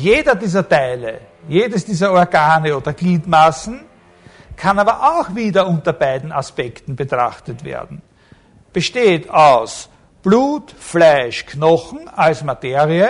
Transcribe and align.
Jeder 0.00 0.34
dieser 0.34 0.66
Teile, 0.66 1.20
jedes 1.46 1.84
dieser 1.84 2.10
Organe 2.12 2.74
oder 2.74 2.94
Gliedmaßen 2.94 3.82
kann 4.56 4.78
aber 4.78 5.18
auch 5.18 5.34
wieder 5.34 5.66
unter 5.66 5.92
beiden 5.92 6.32
Aspekten 6.32 6.96
betrachtet 6.96 7.64
werden. 7.64 8.00
Besteht 8.72 9.28
aus 9.28 9.90
Blut, 10.22 10.70
Fleisch, 10.70 11.44
Knochen 11.44 12.08
als 12.08 12.42
Materie. 12.42 13.08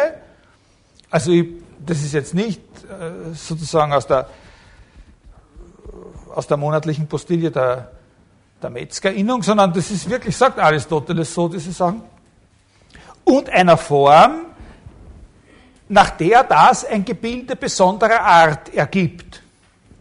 Also 1.11 1.31
ich, 1.31 1.47
das 1.87 1.99
ist 1.99 2.13
jetzt 2.13 2.35
nicht 2.35 2.61
äh, 2.85 3.35
sozusagen 3.35 3.93
aus 3.93 4.09
der, 4.09 4.29
aus 6.35 6.49
der 6.49 6.57
monatlichen 6.57 7.07
Postille 7.07 7.53
der, 7.53 7.93
der 8.61 8.71
Metzgerinnung, 8.71 9.45
sondern 9.45 9.73
das 9.73 9.93
ist 9.93 10.11
wirklich, 10.11 10.37
sagt 10.37 10.59
Aristoteles 10.59 11.33
so, 11.33 11.49
diese 11.49 11.71
Sachen. 11.71 12.03
Und 13.23 13.49
einer 13.49 13.77
Form, 13.77 14.47
nach 15.91 16.11
der 16.11 16.45
das 16.45 16.85
ein 16.85 17.05
Gebilde 17.05 17.57
besonderer 17.57 18.21
Art 18.21 18.73
ergibt, 18.73 19.43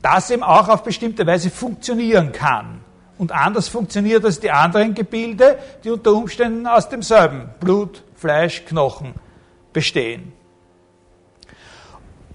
das 0.03 0.30
eben 0.30 0.43
auch 0.43 0.70
auf 0.70 0.84
bestimmte 0.84 1.25
Weise 1.25 1.49
funktionieren 1.49 2.31
kann 2.31 2.81
und 3.17 3.31
anders 3.31 3.67
funktioniert 3.67 4.23
als 4.23 4.39
die 4.39 4.52
anderen 4.52 4.94
Gebilde, 4.94 5.57
die 5.83 5.89
unter 5.89 6.13
Umständen 6.13 6.67
aus 6.67 6.88
demselben 6.88 7.49
Blut, 7.59 8.03
Fleisch, 8.16 8.63
Knochen 8.66 9.16
bestehen. 9.73 10.31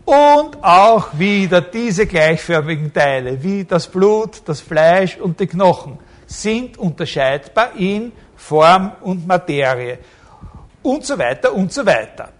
Und 0.05 0.63
auch 0.63 1.17
wieder 1.17 1.61
diese 1.61 2.07
gleichförmigen 2.07 2.93
Teile, 2.93 3.43
wie 3.43 3.65
das 3.65 3.87
Blut, 3.87 4.43
das 4.47 4.61
Fleisch 4.61 5.17
und 5.17 5.39
die 5.39 5.47
Knochen, 5.47 5.99
sind 6.27 6.77
unterscheidbar 6.77 7.71
in 7.77 8.11
Form 8.37 8.93
und 9.01 9.27
Materie 9.27 10.01
und 10.83 11.07
so 11.07 11.17
weiter 11.17 11.55
und 11.55 11.73
so 11.73 11.87
weiter. 11.87 12.34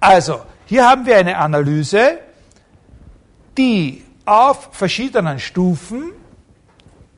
Also, 0.00 0.40
hier 0.64 0.88
haben 0.88 1.04
wir 1.04 1.18
eine 1.18 1.36
Analyse, 1.36 2.18
die 3.56 4.02
auf 4.24 4.70
verschiedenen 4.72 5.38
Stufen 5.38 6.12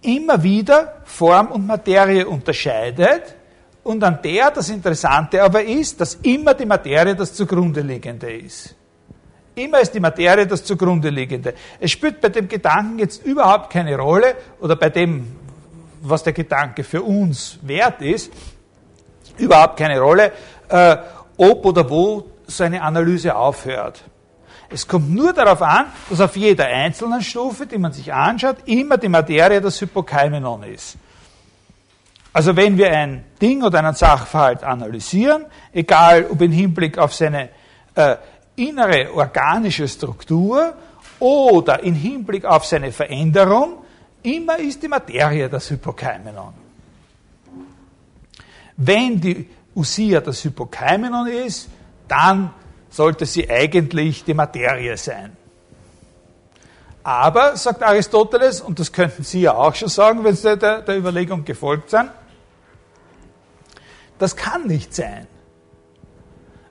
immer 0.03 0.43
wieder 0.43 1.03
Form 1.05 1.48
und 1.48 1.67
Materie 1.67 2.27
unterscheidet 2.27 3.37
und 3.84 4.03
an 4.03 4.19
der 4.23 4.51
das 4.51 4.69
Interessante 4.69 5.42
aber 5.42 5.62
ist, 5.62 6.01
dass 6.01 6.15
immer 6.23 6.55
die 6.55 6.67
Materie 6.67 7.15
das 7.15 7.34
zugrunde 7.34 7.83
liegende 7.83 8.33
ist. 8.33 8.75
Immer 9.55 9.81
ist 9.81 9.95
die 9.95 10.01
Materie 10.01 10.47
das 10.47 10.64
zugrunde 10.64 11.11
liegende. 11.11 11.55
Es 11.79 11.91
spielt 11.91 12.20
bei 12.20 12.31
dem 12.31 12.48
Gedanken 12.48 12.98
jetzt 12.98 13.25
überhaupt 13.25 13.70
keine 13.70 13.97
Rolle 13.97 14.35
oder 14.61 14.77
bei 14.77 14.89
dem, 14.89 15.37
was 16.01 16.23
der 16.23 16.33
Gedanke 16.33 16.83
für 16.83 17.03
uns 17.03 17.59
wert 17.62 18.01
ist, 18.01 18.33
überhaupt 19.37 19.77
keine 19.77 20.01
Rolle, 20.01 20.33
äh, 20.69 20.97
ob 21.37 21.64
oder 21.67 21.89
wo 21.89 22.32
so 22.56 22.64
eine 22.64 22.83
Analyse 22.83 23.34
aufhört. 23.34 24.03
Es 24.69 24.89
kommt 24.89 25.11
nur 25.11 25.33
darauf 25.33 25.61
an, 25.61 25.86
dass 26.08 26.20
auf 26.20 26.36
jeder 26.36 26.67
einzelnen 26.67 27.20
Stufe, 27.20 27.67
die 27.67 27.78
man 27.78 27.92
sich 27.92 28.12
anschaut, 28.12 28.56
immer 28.64 28.97
die 28.97 29.08
Materie 29.08 29.61
das 29.61 29.81
Hypokeimenon 29.81 30.62
ist. 30.62 30.97
Also 32.33 32.56
wenn 32.56 32.78
wir 32.78 32.91
ein 32.91 33.25
Ding 33.41 33.62
oder 33.62 33.80
einen 33.80 33.95
Sachverhalt 33.95 34.64
analysieren, 34.64 35.45
egal 35.73 36.27
ob 36.30 36.41
im 36.41 36.53
Hinblick 36.53 36.97
auf 36.97 37.14
seine 37.14 37.50
äh, 37.95 38.17
innere 38.56 39.12
organische 39.14 39.86
Struktur 39.86 40.75
oder 41.19 41.83
im 41.83 41.95
Hinblick 41.95 42.47
auf 42.47 42.64
seine 42.64 42.91
Veränderung, 42.91 43.84
immer 44.23 44.58
ist 44.58 44.83
die 44.83 44.89
Materie 44.89 45.48
das 45.50 45.69
Hypokeimenon. 45.70 46.55
Wenn 48.78 49.20
die 49.20 49.48
Usia 49.75 50.20
das 50.20 50.42
Hypokeimenon 50.45 51.27
ist, 51.27 51.69
dann 52.13 52.53
sollte 52.91 53.25
sie 53.25 53.49
eigentlich 53.49 54.23
die 54.25 54.35
Materie 54.35 54.99
sein. 54.99 55.35
Aber, 57.03 57.57
sagt 57.57 57.83
Aristoteles, 57.83 58.61
und 58.61 58.79
das 58.79 58.93
könnten 58.93 59.25
Sie 59.25 59.41
ja 59.41 59.55
auch 59.55 59.75
schon 59.75 59.89
sagen, 59.89 60.23
wenn 60.23 60.37
Sie 60.37 60.57
der, 60.57 60.83
der 60.83 60.98
Überlegung 60.98 61.45
gefolgt 61.45 61.91
sind, 61.91 62.11
das 64.19 64.36
kann 64.36 64.67
nicht 64.67 64.95
sein. 64.95 65.27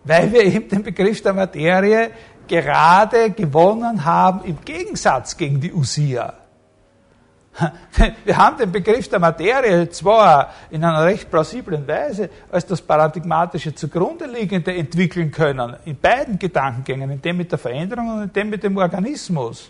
Weil 0.04 0.32
wir 0.32 0.44
eben 0.44 0.70
den 0.70 0.84
Begriff 0.84 1.22
der 1.22 1.34
Materie 1.34 2.12
gerade 2.48 3.32
gewonnen 3.32 4.06
haben 4.06 4.46
im 4.46 4.64
Gegensatz 4.64 5.36
gegen 5.36 5.60
die 5.60 5.74
Usia. 5.74 6.34
Wir 8.26 8.38
haben 8.38 8.58
den 8.58 8.72
Begriff 8.72 9.10
der 9.10 9.20
Materie 9.20 9.90
zwar 9.90 10.54
in 10.70 10.84
einer 10.84 11.06
recht 11.06 11.30
plausiblen 11.30 11.88
Weise 11.88 12.30
als 12.52 12.66
das 12.66 12.82
paradigmatische 12.82 13.76
zugrunde 13.76 14.26
liegende 14.26 14.74
entwickeln 14.74 15.32
können, 15.32 15.76
in 15.86 15.98
beiden 15.98 16.40
Gedankengängen, 16.40 17.12
in 17.12 17.22
dem 17.22 17.38
mit 17.38 17.52
der 17.52 17.60
Veränderung 17.60 18.10
und 18.10 18.24
in 18.24 18.34
dem 18.34 18.50
mit 18.50 18.64
dem 18.64 18.78
Organismus. 18.78 19.70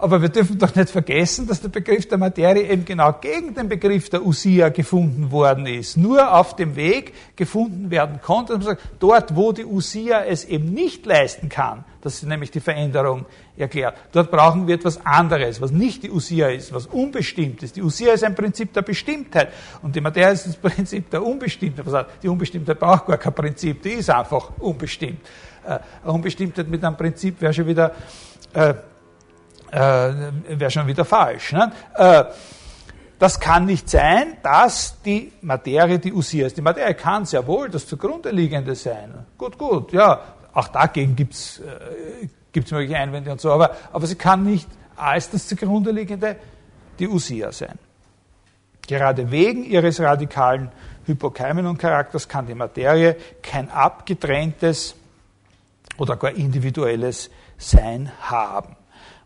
Aber 0.00 0.22
wir 0.22 0.30
dürfen 0.30 0.58
doch 0.58 0.74
nicht 0.74 0.88
vergessen, 0.88 1.46
dass 1.46 1.60
der 1.60 1.68
Begriff 1.68 2.08
der 2.08 2.16
Materie 2.16 2.62
eben 2.62 2.86
genau 2.86 3.12
gegen 3.20 3.54
den 3.54 3.68
Begriff 3.68 4.08
der 4.08 4.24
Usia 4.24 4.70
gefunden 4.70 5.30
worden 5.30 5.66
ist. 5.66 5.98
Nur 5.98 6.34
auf 6.34 6.56
dem 6.56 6.74
Weg 6.74 7.12
gefunden 7.36 7.90
werden 7.90 8.18
konnte. 8.22 8.60
Sagt, 8.62 8.80
dort, 8.98 9.36
wo 9.36 9.52
die 9.52 9.66
Usia 9.66 10.24
es 10.24 10.46
eben 10.46 10.72
nicht 10.72 11.04
leisten 11.04 11.50
kann, 11.50 11.84
das 12.00 12.14
ist 12.14 12.22
nämlich 12.22 12.50
die 12.50 12.60
Veränderung 12.60 13.26
erklärt. 13.58 13.94
Dort 14.12 14.30
brauchen 14.30 14.66
wir 14.66 14.76
etwas 14.76 15.04
anderes, 15.04 15.60
was 15.60 15.70
nicht 15.70 16.02
die 16.02 16.10
Usia 16.10 16.48
ist, 16.48 16.72
was 16.72 16.86
unbestimmt 16.86 17.62
ist. 17.62 17.76
Die 17.76 17.82
Usia 17.82 18.14
ist 18.14 18.24
ein 18.24 18.34
Prinzip 18.34 18.72
der 18.72 18.82
Bestimmtheit 18.82 19.52
und 19.82 19.94
die 19.94 20.00
Materie 20.00 20.32
ist 20.32 20.46
das 20.46 20.56
Prinzip 20.56 21.10
der 21.10 21.22
Unbestimmtheit. 21.22 22.06
Die 22.22 22.28
Unbestimmtheit 22.28 22.80
braucht 22.80 23.06
gar 23.06 23.18
kein 23.18 23.34
Prinzip, 23.34 23.82
die 23.82 23.90
ist 23.90 24.08
einfach 24.08 24.50
unbestimmt. 24.60 25.20
Äh, 25.66 25.78
Unbestimmtheit 26.08 26.68
mit 26.68 26.82
einem 26.82 26.96
Prinzip 26.96 27.38
wäre 27.42 27.52
schon 27.52 27.66
wieder 27.66 27.92
äh, 28.54 28.72
äh, 29.70 29.78
wäre 30.58 30.70
schon 30.70 30.86
wieder 30.86 31.04
falsch. 31.04 31.52
Ne? 31.52 31.72
Äh, 31.94 32.24
das 33.18 33.38
kann 33.38 33.66
nicht 33.66 33.88
sein, 33.90 34.38
dass 34.42 35.00
die 35.02 35.32
Materie 35.42 35.98
die 35.98 36.12
Usia 36.12 36.46
ist. 36.46 36.56
Die 36.56 36.62
Materie 36.62 36.94
kann 36.94 37.26
sehr 37.26 37.46
wohl 37.46 37.68
das 37.68 37.86
zugrunde 37.86 38.30
liegende 38.30 38.74
sein. 38.74 39.26
Gut, 39.36 39.58
gut, 39.58 39.92
ja, 39.92 40.20
auch 40.54 40.68
dagegen 40.68 41.14
gibt 41.14 41.34
es 41.34 41.60
äh, 41.60 42.72
mögliche 42.72 42.96
Einwände 42.96 43.30
und 43.30 43.40
so, 43.40 43.52
aber, 43.52 43.76
aber 43.92 44.06
sie 44.06 44.14
kann 44.16 44.42
nicht 44.44 44.68
als 44.96 45.30
das 45.30 45.46
zugrunde 45.46 45.90
liegende 45.90 46.36
die 46.98 47.08
Usia 47.08 47.52
sein. 47.52 47.78
Gerade 48.86 49.30
wegen 49.30 49.64
ihres 49.64 50.00
radikalen 50.00 50.70
Hypokeimenon-Charakters 51.06 52.26
kann 52.26 52.46
die 52.46 52.54
Materie 52.54 53.16
kein 53.42 53.70
abgetrenntes 53.70 54.94
oder 55.98 56.16
gar 56.16 56.32
individuelles 56.32 57.30
Sein 57.58 58.10
haben. 58.22 58.76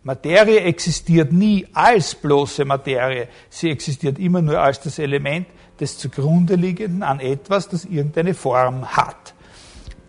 Materie 0.05 0.61
existiert 0.61 1.33
nie 1.33 1.67
als 1.73 2.15
bloße 2.15 2.67
Materie, 2.67 3.29
sie 3.49 3.71
existiert 3.71 4.19
immer 4.19 4.43
nur 4.43 4.61
als 4.61 4.81
das 4.81 4.99
Element 4.99 5.47
des 5.81 5.97
zugrunde 5.97 6.57
liegenden 6.57 7.03
an 7.03 7.21
etwas, 7.21 7.69
das 7.69 7.87
irgendeine 7.87 8.35
Form 8.35 8.87
hat. 8.97 9.35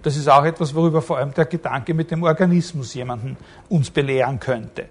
Das 0.03 0.17
ist 0.17 0.28
auch 0.28 0.44
etwas, 0.44 0.75
worüber 0.75 1.01
vor 1.01 1.17
allem 1.17 1.33
der 1.33 1.45
Gedanke 1.45 1.94
mit 1.94 2.11
dem 2.11 2.23
Organismus 2.23 2.94
jemanden 2.94 3.38
uns 3.69 3.89
belehren 3.89 4.39
könnte. 4.39 4.89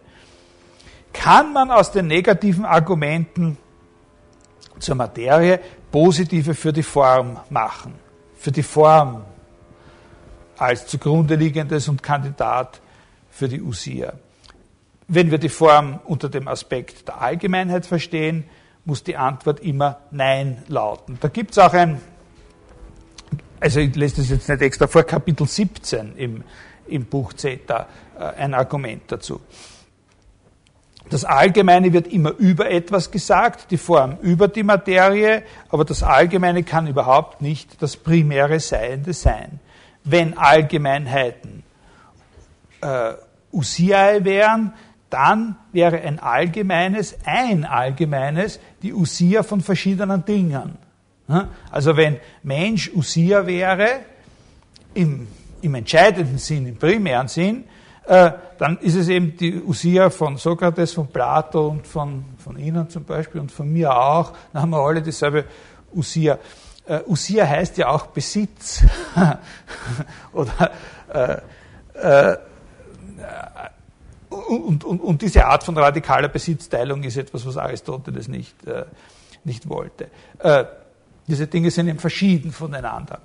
Kann 1.13 1.53
man 1.53 1.71
aus 1.71 1.93
den 1.93 2.07
negativen 2.07 2.65
Argumenten 2.65 3.59
zur 4.79 4.97
Materie 4.97 5.61
positive 5.93 6.55
für 6.55 6.73
die 6.73 6.83
Form 6.83 7.39
machen? 7.51 7.95
Für 8.37 8.51
die 8.51 8.63
Form 8.63 9.23
als 10.57 10.87
zugrunde 10.87 11.35
liegendes 11.35 11.89
und 11.89 12.03
Kandidat 12.03 12.81
für 13.31 13.49
die 13.49 13.61
Usia. 13.61 14.15
Wenn 15.07 15.31
wir 15.31 15.39
die 15.39 15.49
Form 15.49 16.01
unter 16.05 16.29
dem 16.29 16.49
Aspekt 16.49 17.09
der 17.09 17.21
Allgemeinheit 17.21 17.85
verstehen, 17.85 18.45
muss 18.85 19.05
die 19.05 19.17
Antwort 19.17 19.61
immer 19.61 20.01
Nein 20.11 20.63
lauten. 20.69 21.19
Da 21.21 21.29
gibt 21.29 21.53
es 21.53 21.59
auch 21.59 21.73
ein, 21.73 22.01
also 23.61 23.81
ich 23.81 23.95
lese 23.95 24.17
das 24.17 24.31
jetzt 24.31 24.49
nicht 24.49 24.63
extra 24.63 24.87
vor, 24.87 25.05
Kapitel 25.05 25.47
17 25.47 26.17
im, 26.17 26.45
im 26.87 27.05
Buch 27.07 27.33
Zeta, 27.33 27.87
äh, 28.19 28.25
ein 28.25 28.55
Argument 28.55 29.03
dazu. 29.09 29.41
Das 31.11 31.25
Allgemeine 31.25 31.93
wird 31.93 32.07
immer 32.09 32.31
über 32.31 32.71
etwas 32.71 33.11
gesagt, 33.11 33.71
die 33.71 33.77
Form 33.77 34.17
über 34.23 34.49
die 34.49 34.63
Materie, 34.63 35.43
aber 35.69 35.85
das 35.85 36.03
Allgemeine 36.03 36.63
kann 36.63 36.87
überhaupt 36.87 37.43
nicht 37.43 37.83
das 37.83 37.97
primäre 37.97 38.59
Seiende 38.59 39.13
sein. 39.13 39.61
Wenn 40.03 40.37
Allgemeinheiten 40.37 41.63
äh, 42.81 43.13
Usiae 43.53 44.25
wären, 44.25 44.73
dann 45.15 45.55
wäre 45.71 46.01
ein 46.01 46.19
allgemeines, 46.19 47.17
ein 47.25 47.65
allgemeines, 47.65 48.59
die 48.83 48.93
Usia 48.93 49.45
von 49.45 49.61
verschiedenen 49.61 50.25
Dingen. 50.25 50.77
Also 51.71 51.97
wenn 51.97 52.17
Mensch 52.43 52.91
Usia 52.93 53.47
wäre, 53.47 54.01
im, 54.93 55.29
im 55.63 55.75
entscheidenden 55.77 56.39
Sinn, 56.39 56.67
im 56.67 56.77
primären 56.77 57.29
Sinn, 57.29 57.63
äh, 58.07 58.33
dann 58.59 58.79
ist 58.79 58.97
es 58.97 59.07
eben 59.07 59.37
die 59.37 59.63
Usia 59.63 60.11
von 60.11 60.37
Sokrates, 60.37 60.93
von 60.93 61.07
Plato 61.07 61.69
und 61.69 61.87
von, 61.87 62.25
von 62.39 62.59
Ihnen 62.59 62.91
zum 62.91 63.05
Beispiel 63.05 63.41
und 63.41 63.53
von 63.53 63.73
mir 63.73 63.97
auch. 63.97 64.33
Dann 64.53 64.63
haben 64.63 64.71
wir 64.71 64.81
alle 64.81 65.01
dieselbe 65.01 65.45
Usia. 65.95 66.41
Uh, 66.87 67.13
Usia 67.13 67.47
heißt 67.47 67.79
ja 67.79 67.89
auch 67.89 68.07
Besitz. 68.09 68.85
Oder 70.33 70.73
uh, 71.15 71.99
äh, 71.99 72.37
und, 74.35 74.85
und, 74.85 75.01
und, 75.01 75.23
diese 75.23 75.47
Art 75.47 75.65
von 75.65 75.77
radikaler 75.77 76.29
Besitzteilung 76.29 77.03
ist 77.03 77.17
etwas, 77.17 77.47
was 77.47 77.57
Aristoteles 77.57 78.29
nicht, 78.29 78.67
äh, 78.67 78.85
nicht 79.45 79.69
wollte. 79.69 80.09
Äh, 80.39 80.65
diese 81.27 81.47
Dinge 81.47 81.71
sind 81.71 81.89
eben 81.89 81.99
verschieden 81.99 82.53
voneinander. 82.53 83.21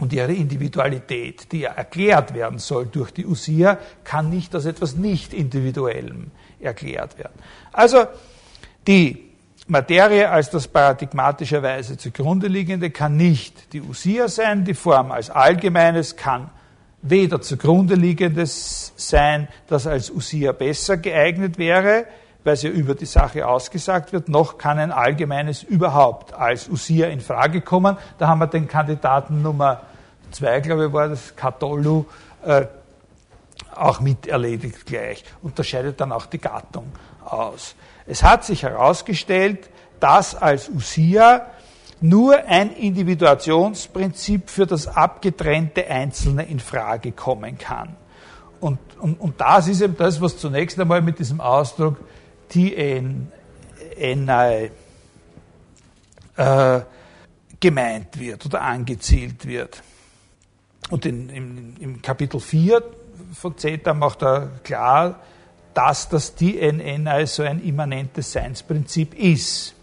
Und 0.00 0.12
ihre 0.12 0.32
Individualität, 0.32 1.52
die 1.52 1.60
ja 1.60 1.72
erklärt 1.72 2.34
werden 2.34 2.58
soll 2.58 2.86
durch 2.86 3.12
die 3.12 3.26
Usia, 3.26 3.78
kann 4.02 4.30
nicht 4.30 4.54
als 4.54 4.64
etwas 4.64 4.96
nicht 4.96 5.32
Individuellem 5.32 6.30
erklärt 6.58 7.18
werden. 7.18 7.34
Also 7.72 8.06
die 8.86 9.30
Materie 9.68 10.28
als 10.28 10.50
das 10.50 10.66
paradigmatischerweise 10.66 11.96
zugrunde 11.96 12.48
liegende 12.48 12.90
kann 12.90 13.16
nicht 13.16 13.72
die 13.72 13.80
Usia 13.80 14.26
sein, 14.28 14.64
die 14.64 14.74
Form 14.74 15.12
als 15.12 15.30
Allgemeines 15.30 16.16
kann 16.16 16.50
weder 17.02 17.40
zugrunde 17.40 17.94
liegendes 17.94 18.92
sein, 18.96 19.48
das 19.66 19.86
als 19.86 20.10
Usia 20.10 20.52
besser 20.52 20.96
geeignet 20.96 21.58
wäre, 21.58 22.06
weil 22.44 22.54
es 22.54 22.62
ja 22.62 22.70
über 22.70 22.94
die 22.94 23.06
Sache 23.06 23.46
ausgesagt 23.46 24.12
wird, 24.12 24.28
noch 24.28 24.58
kann 24.58 24.78
ein 24.78 24.92
Allgemeines 24.92 25.62
überhaupt 25.62 26.32
als 26.32 26.68
Usia 26.68 27.08
in 27.08 27.20
Frage 27.20 27.60
kommen. 27.60 27.96
Da 28.18 28.28
haben 28.28 28.38
wir 28.38 28.46
den 28.46 28.68
Kandidaten 28.68 29.42
Nummer 29.42 29.82
zwei, 30.30 30.60
glaube 30.60 30.86
ich, 30.86 30.92
war 30.92 31.08
das, 31.08 31.36
Katolu, 31.36 32.06
äh, 32.44 32.66
auch 33.74 34.00
mit 34.00 34.26
erledigt 34.26 34.86
gleich. 34.86 35.24
Unterscheidet 35.42 36.00
dann 36.00 36.12
auch 36.12 36.26
die 36.26 36.38
Gattung 36.38 36.86
aus. 37.24 37.74
Es 38.06 38.22
hat 38.22 38.44
sich 38.44 38.62
herausgestellt, 38.62 39.70
dass 40.00 40.34
als 40.34 40.68
Usia 40.68 41.46
nur 42.02 42.36
ein 42.46 42.74
Individuationsprinzip 42.74 44.50
für 44.50 44.66
das 44.66 44.88
abgetrennte 44.88 45.86
Einzelne 45.86 46.44
in 46.44 46.60
Frage 46.60 47.12
kommen 47.12 47.58
kann. 47.58 47.96
Und, 48.60 48.78
und, 49.00 49.20
und 49.20 49.40
das 49.40 49.68
ist 49.68 49.80
eben 49.80 49.96
das, 49.96 50.20
was 50.20 50.36
zunächst 50.38 50.78
einmal 50.78 51.00
mit 51.00 51.18
diesem 51.18 51.40
Ausdruck 51.40 51.98
TNI 52.48 53.10
äh, 56.36 56.80
gemeint 57.60 58.18
wird 58.18 58.46
oder 58.46 58.62
angezielt 58.62 59.46
wird. 59.46 59.82
Und 60.90 61.06
in, 61.06 61.28
im, 61.28 61.74
im 61.78 62.02
Kapitel 62.02 62.40
4 62.40 62.82
von 63.32 63.56
Zeta 63.56 63.94
macht 63.94 64.22
er 64.22 64.50
klar, 64.62 65.20
dass 65.74 66.08
das 66.08 66.34
DNNI 66.34 67.26
so 67.26 67.42
ein 67.42 67.62
immanentes 67.62 68.32
Seinsprinzip 68.32 69.14
ist. 69.14 69.74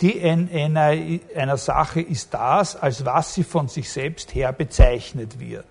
DNNI 0.00 1.20
einer 1.36 1.56
Sache 1.56 2.00
ist 2.00 2.32
das, 2.32 2.76
als 2.76 3.04
was 3.04 3.34
sie 3.34 3.44
von 3.44 3.68
sich 3.68 3.90
selbst 3.90 4.34
her 4.34 4.52
bezeichnet 4.52 5.38
wird. 5.38 5.66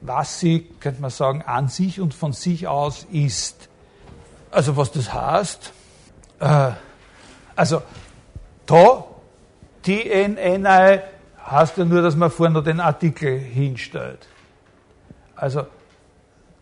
Was 0.00 0.38
sie, 0.38 0.60
könnte 0.80 1.00
man 1.00 1.10
sagen, 1.10 1.42
an 1.42 1.68
sich 1.68 2.00
und 2.00 2.14
von 2.14 2.32
sich 2.32 2.68
aus 2.68 3.06
ist. 3.10 3.68
Also 4.50 4.76
was 4.76 4.92
das 4.92 5.12
heißt, 5.12 5.72
äh, 6.40 6.70
also 7.56 7.82
da, 8.66 9.04
DNNI 9.86 11.00
heißt 11.50 11.76
ja 11.76 11.84
nur, 11.84 12.02
dass 12.02 12.16
man 12.16 12.30
vorne 12.30 12.62
den 12.62 12.80
Artikel 12.80 13.38
hinstellt. 13.38 14.28
Also 15.34 15.66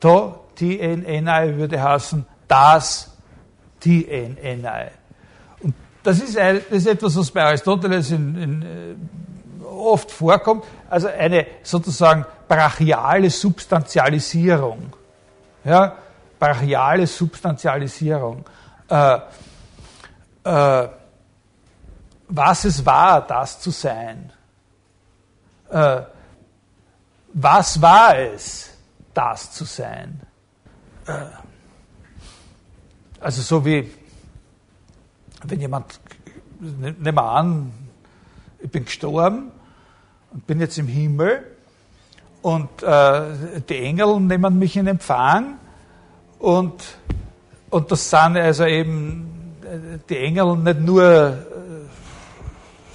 da 0.00 0.40
TNNI 0.56 1.56
würde 1.56 1.82
heißen 1.82 2.26
das. 2.48 3.08
Und 3.84 4.38
das 6.02 6.20
ist, 6.20 6.37
ein, 6.37 6.60
das 6.69 6.78
ist 6.78 6.87
etwas, 6.87 7.16
was 7.16 7.31
bei 7.31 7.44
Aristoteles 7.44 8.10
in, 8.10 8.37
in, 8.37 8.62
äh, 8.62 9.64
oft 9.64 10.10
vorkommt, 10.10 10.64
also 10.88 11.08
eine 11.08 11.46
sozusagen 11.62 12.26
brachiale 12.49 13.31
Substantialisierung. 13.31 14.93
Ja, 15.64 15.96
brachiale 16.38 17.06
Substantialisierung. 17.06 18.44
Äh, 18.88 19.19
äh, 20.44 20.88
was 22.28 22.64
es 22.64 22.84
war, 22.84 23.26
das 23.26 23.60
zu 23.60 23.70
sein. 23.70 24.32
Äh, 25.70 26.02
was 27.34 27.81
war 27.81 28.19
es, 28.19 28.70
das 29.14 29.52
zu 29.52 29.64
sein? 29.64 30.20
Äh, 31.06 31.12
also 33.20 33.43
so 33.43 33.64
wie, 33.64 33.90
wenn 35.44 35.60
jemand, 35.60 36.00
ne, 36.60 36.94
nehmen 36.98 37.16
wir 37.16 37.24
an, 37.24 37.72
ich 38.60 38.70
bin 38.70 38.84
gestorben 38.84 39.50
und 40.32 40.46
bin 40.46 40.60
jetzt 40.60 40.78
im 40.78 40.86
Himmel 40.86 41.44
und 42.42 42.82
äh, 42.82 43.60
die 43.68 43.78
Engel 43.78 44.20
nehmen 44.20 44.58
mich 44.58 44.76
in 44.76 44.86
Empfang 44.86 45.58
und, 46.38 46.82
und 47.70 47.90
das 47.90 48.10
sind 48.10 48.36
also 48.36 48.64
eben 48.64 49.56
äh, 49.64 49.98
die 50.08 50.18
Engel 50.18 50.56
nicht 50.56 50.80
nur 50.80 51.46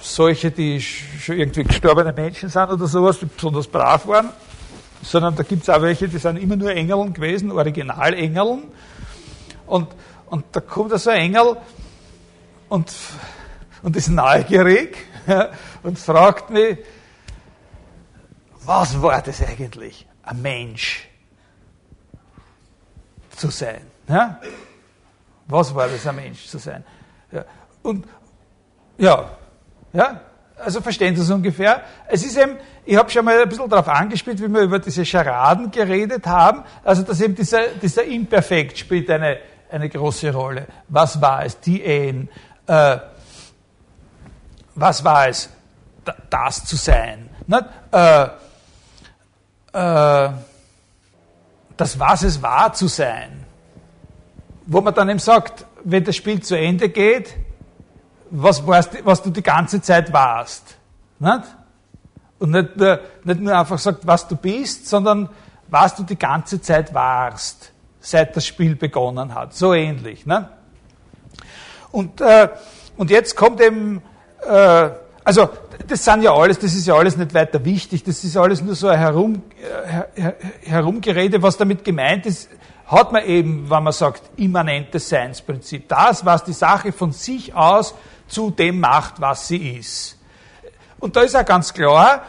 solche, 0.00 0.50
die 0.50 0.80
schon 0.80 1.36
irgendwie 1.36 1.64
gestorbene 1.64 2.12
Menschen 2.12 2.48
sind 2.48 2.70
oder 2.70 2.86
sowas, 2.86 3.18
die 3.18 3.26
besonders 3.26 3.66
brav 3.66 4.06
waren, 4.06 4.30
sondern 5.02 5.34
da 5.36 5.42
gibt 5.42 5.62
es 5.62 5.70
auch 5.70 5.82
welche, 5.82 6.08
die 6.08 6.18
sind 6.18 6.36
immer 6.36 6.56
nur 6.56 6.70
Engeln 6.70 7.12
gewesen, 7.12 7.50
Originalengeln. 7.50 8.64
Und, 9.66 9.88
und 10.26 10.44
da 10.52 10.60
kommt 10.60 10.98
so 10.98 11.10
ein 11.10 11.18
Engel 11.18 11.56
und, 12.68 12.92
und 13.82 13.96
ist 13.96 14.08
neugierig 14.08 14.96
und 15.82 15.98
fragt 15.98 16.50
mich, 16.50 16.78
was 18.64 19.00
war 19.00 19.22
das 19.22 19.42
eigentlich, 19.42 20.06
ein 20.22 20.42
Mensch 20.42 21.08
zu 23.36 23.50
sein? 23.50 23.80
Ja? 24.08 24.40
Was 25.46 25.74
war 25.74 25.88
das, 25.88 26.06
ein 26.06 26.16
Mensch 26.16 26.46
zu 26.46 26.58
sein? 26.58 26.84
Ja. 27.32 27.44
Und 27.82 28.06
ja, 28.98 29.30
ja? 29.92 30.20
Also 30.56 30.80
verstehen 30.80 31.14
Sie 31.14 31.22
es 31.22 31.30
ungefähr? 31.30 31.82
Es 32.08 32.24
ist 32.24 32.36
eben, 32.36 32.56
ich 32.84 32.96
habe 32.96 33.08
schon 33.10 33.24
mal 33.24 33.40
ein 33.40 33.48
bisschen 33.48 33.68
darauf 33.68 33.88
angespielt, 33.88 34.42
wie 34.42 34.48
wir 34.48 34.62
über 34.62 34.80
diese 34.80 35.04
Scharaden 35.04 35.70
geredet 35.70 36.26
haben, 36.26 36.64
also 36.82 37.02
dass 37.02 37.20
eben 37.20 37.36
dieser, 37.36 37.68
dieser 37.80 38.04
Imperfekt 38.04 38.76
spielt 38.76 39.08
eine, 39.08 39.38
eine 39.70 39.88
große 39.88 40.32
Rolle. 40.32 40.66
Was 40.88 41.20
war 41.20 41.44
es? 41.44 41.60
Die 41.60 41.80
Ehen. 41.80 42.28
Äh, 42.68 42.98
was 44.74 45.04
war 45.04 45.28
es? 45.28 45.48
Das 46.30 46.64
zu 46.64 46.76
sein. 46.76 47.28
Äh, 47.90 48.28
äh, 49.72 50.30
das 51.76 51.98
was 51.98 52.22
es 52.22 52.42
war 52.42 52.72
zu 52.72 52.86
sein. 52.86 53.44
Wo 54.66 54.80
man 54.80 54.94
dann 54.94 55.08
eben 55.08 55.18
sagt, 55.18 55.64
wenn 55.84 56.04
das 56.04 56.16
Spiel 56.16 56.42
zu 56.42 56.56
Ende 56.56 56.88
geht, 56.90 57.34
was, 58.30 58.66
warst, 58.66 59.04
was 59.04 59.22
du 59.22 59.30
die 59.30 59.42
ganze 59.42 59.80
Zeit 59.80 60.12
warst. 60.12 60.76
Nicht? 61.18 61.42
Und 62.38 62.50
nicht 62.50 62.76
nur, 62.76 63.00
nicht 63.24 63.40
nur 63.40 63.58
einfach 63.58 63.78
sagt, 63.78 64.06
was 64.06 64.28
du 64.28 64.36
bist, 64.36 64.86
sondern 64.86 65.30
was 65.68 65.96
du 65.96 66.02
die 66.02 66.18
ganze 66.18 66.60
Zeit 66.60 66.92
warst, 66.92 67.72
seit 68.00 68.36
das 68.36 68.46
Spiel 68.46 68.76
begonnen 68.76 69.34
hat. 69.34 69.54
So 69.54 69.74
ähnlich. 69.74 70.26
Ne? 70.26 70.48
Und, 71.90 72.20
äh, 72.20 72.48
und 72.96 73.10
jetzt 73.10 73.36
kommt 73.36 73.60
eben, 73.60 74.02
äh, 74.46 74.90
also 75.24 75.48
das 75.86 76.04
sind 76.04 76.22
ja 76.22 76.34
alles, 76.34 76.58
das 76.58 76.74
ist 76.74 76.86
ja 76.86 76.94
alles 76.94 77.16
nicht 77.16 77.34
weiter 77.34 77.64
wichtig, 77.64 78.04
das 78.04 78.24
ist 78.24 78.36
alles 78.36 78.62
nur 78.62 78.74
so 78.74 78.88
ein 78.88 78.98
Herum, 78.98 79.42
äh, 80.14 80.32
Herumgerede, 80.62 81.42
was 81.42 81.56
damit 81.56 81.84
gemeint 81.84 82.26
ist, 82.26 82.48
hat 82.86 83.12
man 83.12 83.24
eben, 83.24 83.68
wenn 83.68 83.82
man 83.82 83.92
sagt, 83.92 84.22
immanentes 84.36 85.08
Seinsprinzip. 85.08 85.88
Das, 85.88 86.24
was 86.24 86.44
die 86.44 86.52
Sache 86.54 86.92
von 86.92 87.12
sich 87.12 87.54
aus 87.54 87.94
zu 88.26 88.50
dem 88.50 88.80
macht, 88.80 89.20
was 89.20 89.48
sie 89.48 89.76
ist. 89.78 90.18
Und 90.98 91.16
da 91.16 91.20
ist 91.22 91.36
auch 91.36 91.44
ganz 91.44 91.74
klar, 91.74 92.22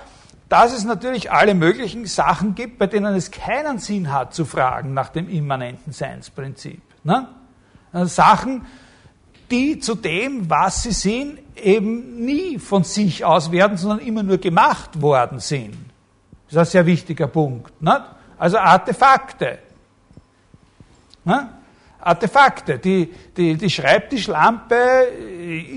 dass 0.49 0.73
es 0.73 0.83
natürlich 0.83 1.31
alle 1.31 1.53
möglichen 1.53 2.05
Sachen 2.05 2.55
gibt, 2.55 2.79
bei 2.79 2.87
denen 2.87 3.15
es 3.15 3.31
keinen 3.31 3.77
Sinn 3.77 4.11
hat 4.11 4.33
zu 4.33 4.45
fragen 4.45 4.93
nach 4.93 5.09
dem 5.09 5.29
immanenten 5.29 5.91
Seinsprinzip. 5.91 6.81
Ne? 7.03 7.27
Also 7.93 8.07
Sachen, 8.07 8.65
die 9.51 9.79
zu 9.79 9.95
dem, 9.95 10.49
was 10.49 10.83
sie 10.83 10.91
sind, 10.91 11.39
eben 11.55 12.23
nie 12.23 12.57
von 12.57 12.83
sich 12.83 13.25
aus 13.25 13.51
werden, 13.51 13.77
sondern 13.77 13.99
immer 13.99 14.23
nur 14.23 14.37
gemacht 14.37 15.01
worden 15.01 15.39
sind. 15.39 15.75
Das 16.45 16.53
ist 16.53 16.57
ein 16.57 16.65
sehr 16.65 16.85
wichtiger 16.85 17.27
Punkt. 17.27 17.81
Ne? 17.81 18.03
Also 18.37 18.57
Artefakte. 18.57 19.59
Ne? 21.25 21.49
Artefakte. 22.01 22.79
Die, 22.79 23.13
die, 23.35 23.55
die 23.55 23.69
Schreibtischlampe 23.69 24.75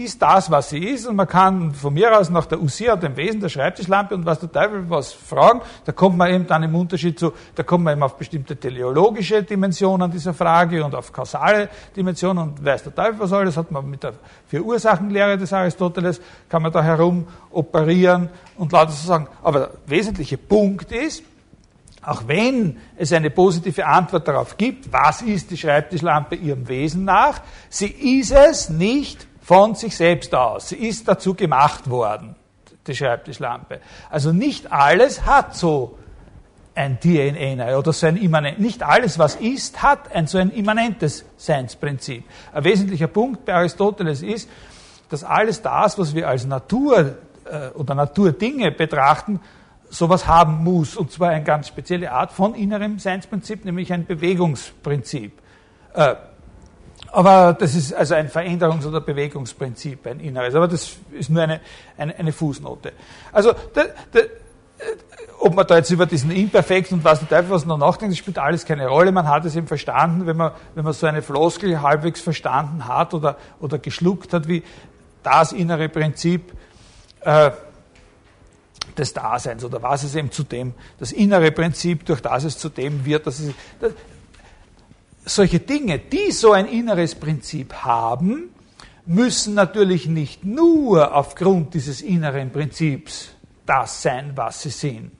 ist 0.05 0.23
das, 0.23 0.51
was 0.51 0.71
sie 0.71 0.79
ist, 0.79 1.07
und 1.07 1.17
man 1.17 1.27
kann 1.27 1.73
von 1.75 1.93
mir 1.93 2.17
aus 2.17 2.31
nach 2.31 2.47
der 2.47 2.61
USIA, 2.61 2.97
dem 2.97 3.17
Wesen 3.17 3.41
der 3.41 3.49
Schreibtischlampe 3.49 4.15
und 4.15 4.25
was 4.25 4.39
der 4.39 4.53
Teufel 4.53 4.89
was 4.89 5.13
fragen. 5.13 5.61
Da 5.85 5.93
kommt 5.93 6.17
man 6.17 6.33
eben 6.33 6.47
dann 6.47 6.63
im 6.63 6.75
Unterschied 6.75 7.19
zu, 7.19 7.33
da 7.55 7.63
kommt 7.63 7.85
man 7.85 7.95
eben 7.95 8.03
auf 8.03 8.17
bestimmte 8.17 8.57
teleologische 8.57 9.43
Dimensionen 9.43 10.11
dieser 10.11 10.35
Frage 10.35 10.85
und 10.85 10.95
auf 10.95 11.13
kausale 11.13 11.69
Dimensionen 11.97 12.51
und 12.51 12.65
weiß 12.65 12.85
der 12.85 12.95
Teufel 12.95 13.19
was 13.19 13.33
alles, 13.33 13.57
hat 13.57 13.71
man 13.71 13.89
mit 13.89 14.03
der 14.03 14.13
Vier-Ursachenlehre 14.47 15.37
des 15.37 15.53
Aristoteles, 15.53 16.21
kann 16.49 16.63
man 16.63 16.71
da 16.71 16.83
herum 16.83 17.27
operieren 17.51 18.29
und 18.57 18.71
lauter 18.71 18.93
so 18.93 19.09
sagen. 19.09 19.27
Aber 19.43 19.59
der 19.61 19.71
wesentliche 19.87 20.39
Punkt 20.39 20.93
ist, 20.93 21.25
auch 22.03 22.27
wenn 22.27 22.79
es 22.97 23.13
eine 23.13 23.31
positive 23.31 23.87
Antwort 23.87 24.27
darauf 24.27 24.57
gibt, 24.57 24.93
was 24.93 25.23
ist 25.23 25.51
die 25.51 25.57
Schreibtischlampe 25.57 26.35
ihrem 26.35 26.69
Wesen 26.69 27.05
nach, 27.05 27.41
sie 27.69 27.87
ist 27.87 28.33
es 28.33 28.69
nicht 28.69 29.27
von 29.41 29.75
sich 29.75 29.97
selbst 29.97 30.35
aus. 30.35 30.69
Sie 30.71 30.77
ist 30.77 31.07
dazu 31.07 31.35
gemacht 31.35 31.89
worden, 31.89 32.35
die 32.87 32.95
Schreibtischlampe. 32.95 33.81
Also 34.11 34.33
nicht 34.33 34.73
alles 34.73 35.25
hat 35.25 35.57
so 35.57 35.99
ein 36.75 36.99
DNA 36.99 37.77
oder 37.77 37.93
so 37.93 38.07
ein 38.07 38.17
immanent, 38.17 38.59
nicht 38.59 38.83
alles, 38.83 39.19
was 39.19 39.37
ist, 39.37 39.83
hat 39.83 40.13
ein 40.13 40.27
so 40.27 40.39
ein 40.39 40.51
immanentes 40.51 41.25
Seinsprinzip. 41.37 42.25
Ein 42.53 42.65
wesentlicher 42.65 43.09
Punkt 43.09 43.45
bei 43.45 43.55
Aristoteles 43.55 44.23
ist, 44.23 44.49
dass 45.09 45.23
alles 45.23 45.61
das, 45.61 45.99
was 45.99 46.15
wir 46.15 46.29
als 46.29 46.47
Natur 46.47 47.17
äh, 47.45 47.69
oder 47.75 47.95
Naturdinge 47.95 48.73
betrachten, 48.73 49.41
sowas 49.93 50.27
haben 50.27 50.65
muss, 50.65 50.97
und 50.97 51.13
zwar 51.13 51.31
eine 51.31 51.45
ganz 51.45 51.69
spezielle 51.69 52.13
Art 52.13 52.33
von 52.33 52.55
innerem 52.55 52.99
Seinsprinzip, 52.99 53.65
nämlich 53.65 53.93
ein 53.93 54.07
Bewegungsprinzip. 54.07 55.33
Äh, 55.95 56.15
aber 57.09 57.53
das 57.53 57.75
ist 57.75 57.93
also 57.93 58.15
ein 58.15 58.31
Veränderungs- 58.31 58.87
oder 58.87 59.03
Bewegungsprinzip, 59.03 60.07
ein 60.07 60.19
inneres. 60.21 60.55
Aber 60.55 60.67
das 60.67 60.97
ist 61.13 61.29
nur 61.29 61.43
eine, 61.43 61.61
eine, 61.99 62.19
eine 62.19 62.33
Fußnote. 62.33 62.93
Also, 63.33 63.53
der, 63.75 63.91
der, 64.15 64.25
ob 65.39 65.55
man 65.55 65.67
da 65.67 65.77
jetzt 65.77 65.91
über 65.91 66.07
diesen 66.07 66.31
Imperfekt 66.31 66.91
und 66.93 67.05
was 67.05 67.19
der 67.19 67.29
Teufel 67.29 67.51
was 67.51 67.67
noch 67.67 67.77
nachdenkt, 67.77 68.13
das 68.13 68.19
spielt 68.19 68.39
alles 68.39 68.65
keine 68.65 68.89
Rolle. 68.89 69.13
Man 69.13 69.29
hat 69.29 69.45
es 69.45 69.55
eben 69.57 69.67
verstanden, 69.67 70.27
wenn 70.27 70.39
man, 70.39 70.53
wenn 70.75 70.85
man 70.85 70.95
so 70.95 71.07
eine 71.07 71.21
Floskel 71.21 71.83
halbwegs 71.83 72.23
verstanden 72.23 72.89
hat 72.89 73.13
oder, 73.13 73.37
oder 73.61 73.79
geschluckt 73.79 74.33
hat, 74.33 74.49
wie 74.49 74.63
das 75.23 75.53
innere 75.53 75.91
Prinzip 75.91 76.53
äh, 77.21 77.51
des 78.99 79.13
Daseins 79.13 79.65
oder 79.65 79.83
was 79.83 80.03
es 80.03 80.15
eben 80.15 80.31
zu 80.31 80.43
dem, 80.43 80.75
das 80.99 81.13
innere 81.13 81.51
Prinzip, 81.53 82.05
durch 82.05 82.21
das 82.21 82.45
es 82.45 82.59
zu 82.59 82.69
dem 82.69 83.05
wird, 83.05 83.27
dass 83.27 83.41
es, 83.41 83.53
dass, 83.81 83.93
solche 85.25 85.61
Dinge, 85.61 85.99
die 85.99 86.33
so 86.33 86.53
ein 86.53 86.67
inneres 86.67 87.15
Prinzip 87.15 87.73
haben, 87.75 88.51
müssen 89.07 89.55
natürlich 89.55 90.07
nicht 90.07 90.45
nur 90.45 91.15
aufgrund 91.15 91.75
dieses 91.75 92.03
inneren 92.03 92.51
Prinzips 92.51 93.31
das 93.67 94.03
sein, 94.03 94.33
was 94.35 94.63
sie 94.63 94.71
sind. 94.71 95.13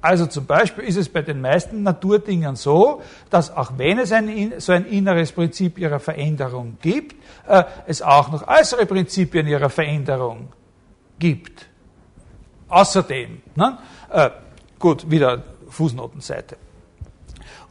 Also 0.00 0.26
zum 0.26 0.44
Beispiel 0.44 0.84
ist 0.84 0.96
es 0.96 1.08
bei 1.08 1.22
den 1.22 1.40
meisten 1.40 1.82
Naturdingen 1.82 2.56
so, 2.56 3.00
dass 3.30 3.50
auch 3.50 3.78
wenn 3.78 3.98
es 3.98 4.12
ein, 4.12 4.52
so 4.58 4.72
ein 4.72 4.84
inneres 4.84 5.32
Prinzip 5.32 5.78
ihrer 5.78 5.98
Veränderung 5.98 6.76
gibt, 6.82 7.16
äh, 7.48 7.64
es 7.86 8.02
auch 8.02 8.30
noch 8.30 8.46
äußere 8.46 8.84
Prinzipien 8.84 9.46
ihrer 9.46 9.70
Veränderung 9.70 10.48
gibt. 11.18 11.68
Außerdem, 12.68 13.42
ne? 13.54 13.78
äh, 14.10 14.30
gut, 14.78 15.10
wieder 15.10 15.42
Fußnotenseite. 15.68 16.56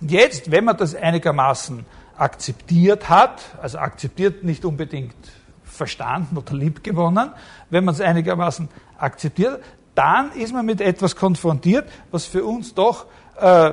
Und 0.01 0.11
jetzt, 0.11 0.51
wenn 0.51 0.65
man 0.65 0.77
das 0.77 0.95
einigermaßen 0.95 1.85
akzeptiert 2.17 3.09
hat, 3.09 3.41
also 3.61 3.79
akzeptiert 3.79 4.43
nicht 4.43 4.65
unbedingt 4.65 5.15
verstanden 5.63 6.37
oder 6.37 6.53
liebgewonnen, 6.53 7.31
wenn 7.69 7.85
man 7.85 7.95
es 7.95 8.01
einigermaßen 8.01 8.69
akzeptiert, 8.97 9.63
dann 9.95 10.31
ist 10.33 10.53
man 10.53 10.65
mit 10.65 10.81
etwas 10.81 11.15
konfrontiert, 11.15 11.89
was 12.11 12.25
für 12.25 12.43
uns 12.43 12.73
doch 12.73 13.05
äh, 13.39 13.69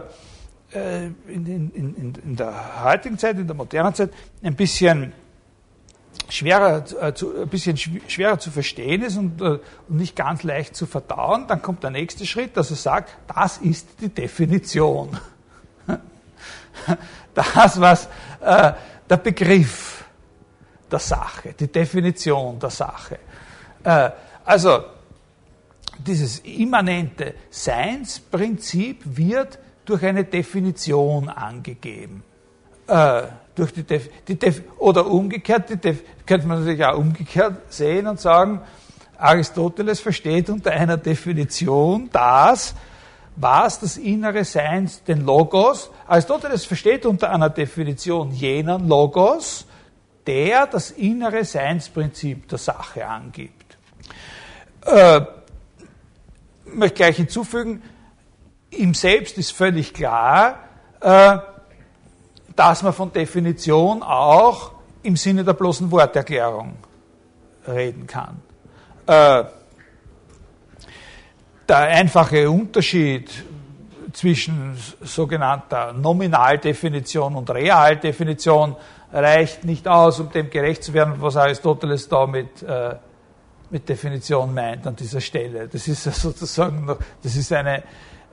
äh 0.73 1.07
in, 1.29 1.47
in, 1.47 1.71
in, 1.71 2.15
in, 2.15 2.37
der 2.37 2.85
heutigen 2.85 3.19
Zeit, 3.19 3.39
in 3.39 3.47
der 3.47 3.57
modernen 3.57 3.95
Zeit, 3.95 4.11
ein 4.43 4.55
bisschen 4.55 5.12
schwerer, 6.31 6.85
äh, 7.01 7.15
zu, 7.15 7.43
ein 7.43 7.49
bisschen 7.49 7.77
schwerer 7.77 8.39
zu 8.39 8.51
verstehen 8.51 9.03
ist 9.03 9.17
und, 9.17 9.41
äh, 9.41 9.59
und 9.89 9.97
nicht 9.97 10.17
ganz 10.17 10.43
leicht 10.43 10.77
zu 10.77 10.87
verdauen. 10.87 11.47
Dann 11.47 11.63
kommt 11.63 11.83
der 11.83 11.91
nächste 11.91 12.27
Schritt, 12.27 12.57
dass 12.57 12.71
er 12.71 12.77
sagt, 12.77 13.17
das 13.35 13.59
ist 13.59 13.89
die 14.01 14.09
Definition. 14.09 15.19
Das, 17.35 17.81
was 17.81 18.09
äh, 18.41 18.73
der 19.09 19.17
Begriff 19.19 20.05
der 20.91 20.99
Sache, 20.99 21.55
die 21.59 21.69
Definition 21.69 22.59
der 22.59 22.71
Sache. 22.71 23.19
Äh, 23.85 24.11
also, 24.45 24.85
dieses 25.99 26.41
immanente 26.41 27.35
Seinsprinzip 27.51 29.03
wird 29.05 29.59
durch 29.85 30.05
eine 30.05 30.25
Definition 30.25 31.29
angegeben. 31.29 32.23
Durch 33.61 33.75
die, 33.75 33.83
Def 33.83 34.09
die 34.26 34.38
Def 34.38 34.62
oder 34.79 35.07
umgekehrt, 35.07 35.69
die 35.69 35.76
Def 35.76 36.02
könnte 36.25 36.47
man 36.47 36.61
natürlich 36.61 36.83
auch 36.83 36.97
umgekehrt 36.97 37.71
sehen 37.71 38.07
und 38.07 38.19
sagen, 38.19 38.62
Aristoteles 39.19 40.00
versteht 40.00 40.49
unter 40.49 40.71
einer 40.71 40.97
Definition 40.97 42.09
das, 42.11 42.75
was 43.37 43.79
das 43.81 43.99
innere 43.99 44.47
Seins, 44.47 45.05
den 45.05 45.26
Logos, 45.26 45.90
Aristoteles 46.07 46.64
versteht 46.64 47.05
unter 47.05 47.31
einer 47.31 47.50
Definition 47.50 48.31
jenen 48.33 48.88
Logos, 48.88 49.67
der 50.26 50.67
das 50.67 50.93
innere 50.93 51.45
Seinsprinzip 51.45 52.49
der 52.49 52.57
Sache 52.57 53.07
angibt. 53.07 53.76
Äh, 54.87 55.21
ich 56.64 56.75
möchte 56.75 56.97
gleich 56.97 57.17
hinzufügen, 57.17 57.83
ihm 58.71 58.95
selbst 58.95 59.37
ist 59.37 59.52
völlig 59.52 59.93
klar, 59.93 60.61
äh, 61.02 61.37
dass 62.61 62.83
man 62.83 62.93
von 62.93 63.11
Definition 63.11 64.02
auch 64.02 64.73
im 65.02 65.17
Sinne 65.17 65.43
der 65.45 65.55
bloßen 65.55 65.90
Worterklärung 65.90 66.75
reden 67.67 68.07
kann. 68.07 68.43
Äh, 69.07 69.45
der 71.67 71.79
einfache 71.79 72.50
Unterschied 72.50 73.31
zwischen 74.12 74.76
sogenannter 75.00 75.95
Nominaldefinition 75.95 77.35
und 77.35 77.49
Realdefinition 77.49 78.76
reicht 79.11 79.64
nicht 79.64 79.88
aus, 79.88 80.21
um 80.21 80.31
dem 80.31 80.50
gerecht 80.50 80.85
zu 80.85 80.93
werden, 80.93 81.14
was 81.17 81.38
Aristoteles 81.38 82.11
da 82.11 82.26
mit, 82.26 82.62
äh, 82.62 82.95
mit 83.71 83.88
Definition 83.88 84.52
meint 84.52 84.87
an 84.87 84.97
dieser 84.97 85.23
Stelle. 85.23 85.67
Das 85.67 85.88
ist 85.88 86.02
sozusagen 86.02 86.85
noch, 86.85 86.99
das 87.23 87.37
ist 87.37 87.55
eine, 87.55 87.85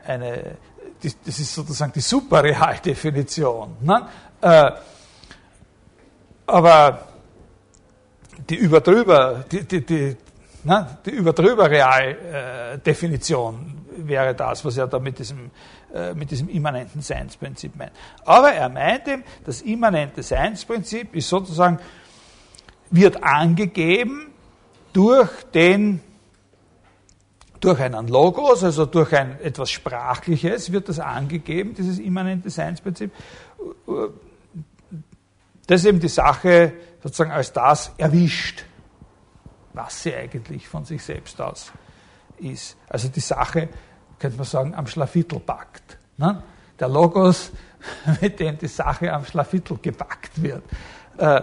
eine 0.06 0.58
das 1.02 1.40
ist 1.40 1.54
sozusagen 1.54 1.94
die 1.94 2.02
Superrealdefinition. 2.02 3.78
Ne? 3.82 4.08
Äh, 4.42 4.72
aber 6.46 7.08
die 8.50 8.56
überdrüber, 8.56 9.46
die, 9.52 9.64
die, 9.64 9.86
die, 9.86 10.18
ne? 10.64 10.98
die 11.06 11.12
überdrüber 11.12 11.70
Realdefinition 11.70 13.86
wäre 13.98 14.34
das, 14.34 14.64
was 14.64 14.78
er 14.78 14.88
da 14.88 15.00
mit 15.00 15.20
diesem, 15.20 15.52
äh, 15.94 16.14
mit 16.14 16.32
diesem 16.32 16.50
immanenten 16.50 17.02
Seinsprinzip 17.02 17.76
meint. 17.76 17.92
Aber 18.26 18.54
er 18.54 18.70
meint 18.70 19.08
eben, 19.08 19.24
das 19.46 19.62
immanente 19.62 20.24
Seinsprinzip 20.24 21.16
ist 21.16 21.30
sozusagen, 21.30 21.80
wird 22.90 23.24
angegeben 23.24 24.32
durch 24.94 25.30
den 25.54 26.02
durch 27.60 27.80
einen 27.80 28.08
Logos, 28.08 28.64
also 28.64 28.86
durch 28.86 29.14
ein 29.16 29.40
etwas 29.42 29.72
Sprachliches 29.72 30.72
wird 30.72 30.90
das 30.90 31.00
angegeben, 31.00 31.74
dieses 31.74 32.00
immanente 32.00 32.50
Seinsprinzip. 32.50 33.12
Das 35.66 35.86
eben 35.86 36.00
die 36.00 36.08
Sache 36.08 36.74
sozusagen 37.04 37.32
als 37.32 37.52
das 37.54 37.92
erwischt, 37.98 38.66
was 39.74 40.04
sie 40.04 40.16
eigentlich 40.16 40.68
von 40.68 40.86
sich 40.86 41.04
selbst 41.04 41.40
aus 41.42 41.72
ist. 42.40 42.78
Also 42.88 43.08
die 43.10 43.20
Sache, 43.20 43.70
könnte 44.20 44.38
man 44.38 44.46
sagen, 44.46 44.76
am 44.76 44.88
Schlafittel 44.88 45.40
packt. 45.40 45.98
Ne? 46.18 46.42
Der 46.80 46.88
Logos, 46.88 47.52
mit 48.22 48.40
dem 48.40 48.58
die 48.58 48.68
Sache 48.68 49.12
am 49.12 49.26
Schlafittel 49.26 49.78
gepackt 49.82 50.42
wird. 50.42 50.64
Äh, 51.18 51.42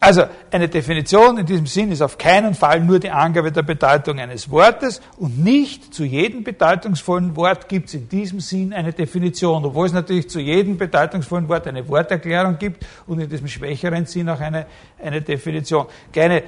also 0.00 0.24
eine 0.52 0.68
Definition 0.68 1.38
in 1.38 1.46
diesem 1.46 1.66
Sinn 1.66 1.90
ist 1.90 2.02
auf 2.02 2.18
keinen 2.18 2.54
Fall 2.54 2.80
nur 2.80 3.00
die 3.00 3.10
Angabe 3.10 3.50
der 3.50 3.62
Bedeutung 3.62 4.20
eines 4.20 4.48
Wortes 4.48 5.00
und 5.16 5.42
nicht 5.42 5.92
zu 5.92 6.04
jedem 6.04 6.44
bedeutungsvollen 6.44 7.34
Wort 7.34 7.68
gibt 7.68 7.88
es 7.88 7.94
in 7.94 8.08
diesem 8.08 8.38
Sinn 8.38 8.72
eine 8.72 8.92
Definition, 8.92 9.64
obwohl 9.64 9.86
es 9.86 9.92
natürlich 9.92 10.30
zu 10.30 10.38
jedem 10.38 10.78
bedeutungsvollen 10.78 11.48
Wort 11.48 11.66
eine 11.66 11.88
Worterklärung 11.88 12.58
gibt 12.58 12.86
und 13.08 13.18
in 13.18 13.28
diesem 13.28 13.48
schwächeren 13.48 14.06
Sinn 14.06 14.28
auch 14.28 14.40
eine, 14.40 14.66
eine 15.02 15.20
Definition. 15.20 15.86
Kleine, 16.12 16.44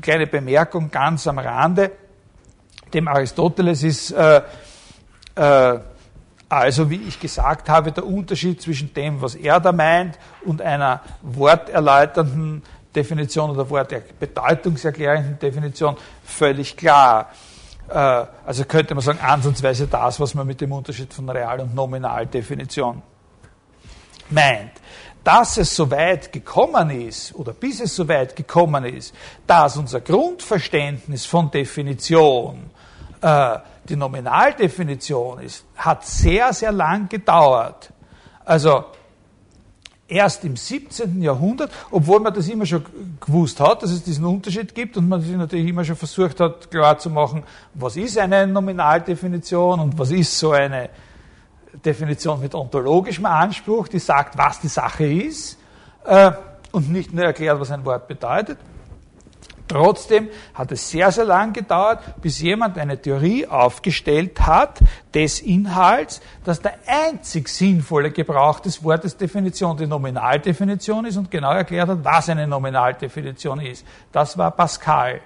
kleine 0.00 0.26
Bemerkung 0.26 0.90
ganz 0.90 1.26
am 1.26 1.38
Rande. 1.38 1.90
Dem 2.94 3.06
Aristoteles 3.06 3.82
ist 3.82 4.12
äh, 4.12 4.40
äh, 5.34 5.78
also, 6.48 6.88
wie 6.88 7.00
ich 7.08 7.18
gesagt 7.18 7.68
habe, 7.68 7.90
der 7.90 8.06
Unterschied 8.06 8.62
zwischen 8.62 8.94
dem, 8.94 9.20
was 9.20 9.34
er 9.34 9.58
da 9.58 9.72
meint, 9.72 10.18
und 10.44 10.62
einer 10.62 11.00
worterläuternden 11.22 12.62
Definition 12.94 13.50
oder 13.50 13.68
Wort 13.70 13.90
der 13.90 14.02
bedeutungserklärenden 14.18 15.38
Definition 15.38 15.96
völlig 16.24 16.76
klar. 16.76 17.30
Äh, 17.88 17.94
also 17.94 18.64
könnte 18.64 18.94
man 18.94 19.02
sagen, 19.02 19.18
ansatzweise 19.20 19.86
das, 19.86 20.20
was 20.20 20.34
man 20.34 20.46
mit 20.46 20.60
dem 20.60 20.72
Unterschied 20.72 21.12
von 21.12 21.28
Real- 21.28 21.60
und 21.60 21.74
Nominaldefinition 21.74 23.02
meint. 24.30 24.72
Dass 25.22 25.56
es 25.56 25.74
so 25.74 25.90
weit 25.90 26.32
gekommen 26.32 26.90
ist, 26.90 27.34
oder 27.34 27.52
bis 27.52 27.80
es 27.80 27.96
so 27.96 28.06
weit 28.08 28.36
gekommen 28.36 28.84
ist, 28.84 29.14
dass 29.46 29.76
unser 29.76 30.00
Grundverständnis 30.00 31.24
von 31.24 31.50
Definition 31.50 32.70
äh, 33.22 33.58
die 33.84 33.96
Nominaldefinition 33.96 35.40
ist, 35.40 35.64
hat 35.76 36.06
sehr, 36.06 36.52
sehr 36.52 36.72
lang 36.72 37.08
gedauert. 37.08 37.90
Also 38.44 38.84
erst 40.08 40.44
im 40.44 40.56
17. 40.56 41.22
Jahrhundert, 41.22 41.70
obwohl 41.90 42.20
man 42.20 42.34
das 42.34 42.48
immer 42.48 42.66
schon 42.66 42.84
gewusst 43.20 43.60
hat, 43.60 43.82
dass 43.82 43.90
es 43.90 44.02
diesen 44.02 44.24
Unterschied 44.24 44.74
gibt 44.74 44.96
und 44.96 45.08
man 45.08 45.20
sich 45.20 45.36
natürlich 45.36 45.68
immer 45.68 45.84
schon 45.84 45.96
versucht 45.96 46.40
hat, 46.40 46.70
klarzumachen, 46.70 47.42
was 47.74 47.96
ist 47.96 48.18
eine 48.18 48.46
Nominaldefinition 48.46 49.80
und 49.80 49.98
was 49.98 50.10
ist 50.10 50.38
so 50.38 50.52
eine 50.52 50.90
Definition 51.84 52.40
mit 52.40 52.54
ontologischem 52.54 53.26
Anspruch, 53.26 53.88
die 53.88 53.98
sagt, 53.98 54.36
was 54.36 54.60
die 54.60 54.68
Sache 54.68 55.06
ist 55.06 55.58
äh, 56.04 56.32
und 56.72 56.90
nicht 56.90 57.12
nur 57.12 57.24
erklärt, 57.24 57.58
was 57.58 57.70
ein 57.70 57.84
Wort 57.84 58.06
bedeutet. 58.06 58.58
Trotzdem 59.66 60.28
hat 60.52 60.72
es 60.72 60.90
sehr, 60.90 61.10
sehr 61.10 61.24
lang 61.24 61.54
gedauert, 61.54 62.20
bis 62.20 62.38
jemand 62.40 62.76
eine 62.76 63.00
Theorie 63.00 63.46
aufgestellt 63.46 64.40
hat 64.40 64.80
des 65.14 65.40
Inhalts, 65.40 66.20
dass 66.44 66.60
der 66.60 66.74
einzig 66.86 67.48
sinnvolle 67.48 68.10
Gebrauch 68.10 68.60
des 68.60 68.84
Wortes 68.84 69.16
Definition 69.16 69.76
die 69.76 69.86
Nominaldefinition 69.86 71.06
ist 71.06 71.16
und 71.16 71.30
genau 71.30 71.52
erklärt 71.52 71.88
hat, 71.88 72.04
was 72.04 72.28
eine 72.28 72.46
Nominaldefinition 72.46 73.60
ist. 73.60 73.86
Das 74.12 74.36
war 74.36 74.50
Pascal. 74.50 75.22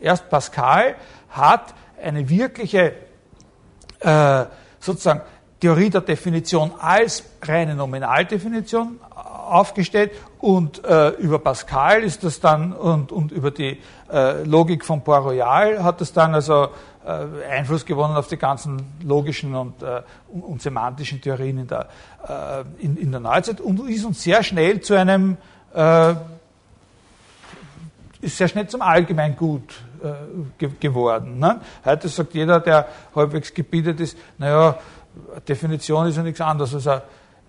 Erst 0.00 0.30
Pascal 0.30 0.96
hat 1.28 1.74
eine 2.02 2.26
wirkliche 2.26 2.94
äh, 4.00 4.44
sozusagen 4.80 5.20
Theorie 5.60 5.90
der 5.90 6.02
Definition 6.02 6.72
als 6.78 7.24
reine 7.42 7.74
Nominaldefinition 7.74 8.98
aufgestellt 9.46 10.12
und 10.40 10.84
äh, 10.84 11.10
über 11.10 11.38
Pascal 11.38 12.02
ist 12.02 12.24
das 12.24 12.40
dann 12.40 12.72
und, 12.72 13.12
und 13.12 13.32
über 13.32 13.50
die 13.50 13.78
äh, 14.12 14.42
Logik 14.44 14.84
von 14.84 15.02
Port-Royal 15.02 15.82
hat 15.82 16.00
das 16.00 16.12
dann 16.12 16.34
also 16.34 16.68
äh, 17.04 17.46
Einfluss 17.50 17.84
gewonnen 17.84 18.16
auf 18.16 18.28
die 18.28 18.36
ganzen 18.36 18.82
logischen 19.02 19.54
und, 19.54 19.82
äh, 19.82 20.02
und 20.28 20.62
semantischen 20.62 21.20
Theorien 21.20 21.58
in 21.58 21.66
der, 21.66 21.88
äh, 22.26 22.84
in, 22.84 22.96
in, 22.96 23.10
der 23.10 23.20
Neuzeit 23.20 23.60
und 23.60 23.88
ist 23.88 24.04
uns 24.04 24.22
sehr 24.22 24.42
schnell 24.42 24.80
zu 24.80 24.94
einem 24.94 25.36
äh, 25.74 26.14
ist 28.20 28.38
sehr 28.38 28.48
schnell 28.48 28.66
zum 28.68 28.80
Allgemeingut 28.80 29.74
ge 30.58 30.70
geworden. 30.80 31.38
Ne? 31.38 31.60
Heute 31.82 32.08
sagt 32.08 32.34
jeder, 32.34 32.60
der 32.60 32.88
halbwegs 33.14 33.52
gebildet 33.54 34.00
ist, 34.00 34.18
naja, 34.36 34.78
Definition 35.48 36.06
ist 36.06 36.16
ja 36.16 36.22
nichts 36.22 36.40
anderes 36.40 36.74
als 36.74 36.86
eine 36.86 37.02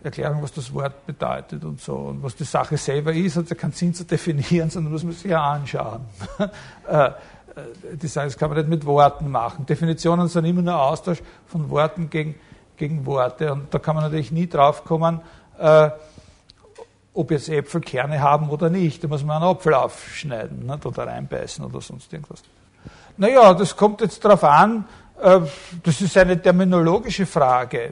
Erklärung, 0.05 0.41
was 0.41 0.53
das 0.53 0.73
Wort 0.73 1.05
bedeutet 1.05 1.63
und 1.63 1.81
so. 1.81 1.95
Und 1.95 2.23
was 2.23 2.35
die 2.35 2.43
Sache 2.43 2.77
selber 2.77 3.11
ist, 3.13 3.35
hat 3.35 3.49
ja 3.49 3.55
keinen 3.55 3.73
Sinn 3.73 3.93
zu 3.93 4.05
definieren, 4.05 4.69
sondern 4.69 4.93
muss 4.93 5.03
man 5.03 5.13
sich 5.13 5.31
ja 5.31 5.43
anschauen. 5.43 6.01
Äh, 6.87 7.07
äh, 7.55 7.97
die 7.97 8.07
sagen, 8.07 8.27
das 8.27 8.37
kann 8.37 8.49
man 8.49 8.59
nicht 8.59 8.69
mit 8.69 8.85
Worten 8.85 9.31
machen. 9.31 9.65
Definitionen 9.65 10.27
sind 10.27 10.45
immer 10.45 10.61
nur 10.61 10.79
Austausch 10.79 11.23
von 11.47 11.67
Worten 11.71 12.11
gegen, 12.11 12.35
gegen 12.77 13.07
Worte. 13.07 13.53
Und 13.53 13.73
da 13.73 13.79
kann 13.79 13.95
man 13.95 14.03
natürlich 14.03 14.31
nie 14.31 14.47
drauf 14.47 14.83
kommen, 14.83 15.21
äh, 15.57 15.89
ob 17.15 17.31
jetzt 17.31 17.49
Äpfel 17.49 17.81
Kerne 17.81 18.21
haben 18.21 18.51
oder 18.51 18.69
nicht. 18.69 19.03
Da 19.03 19.07
muss 19.07 19.23
man 19.23 19.41
einen 19.41 19.51
Apfel 19.51 19.73
aufschneiden 19.73 20.67
nicht? 20.67 20.85
oder 20.85 21.07
reinbeißen 21.07 21.65
oder 21.65 21.81
sonst 21.81 22.13
irgendwas. 22.13 22.43
Naja, 23.17 23.53
das 23.55 23.75
kommt 23.75 24.01
jetzt 24.01 24.23
darauf 24.23 24.43
an, 24.43 24.85
das 25.17 26.01
ist 26.01 26.17
eine 26.17 26.39
terminologische 26.41 27.25
Frage. 27.25 27.91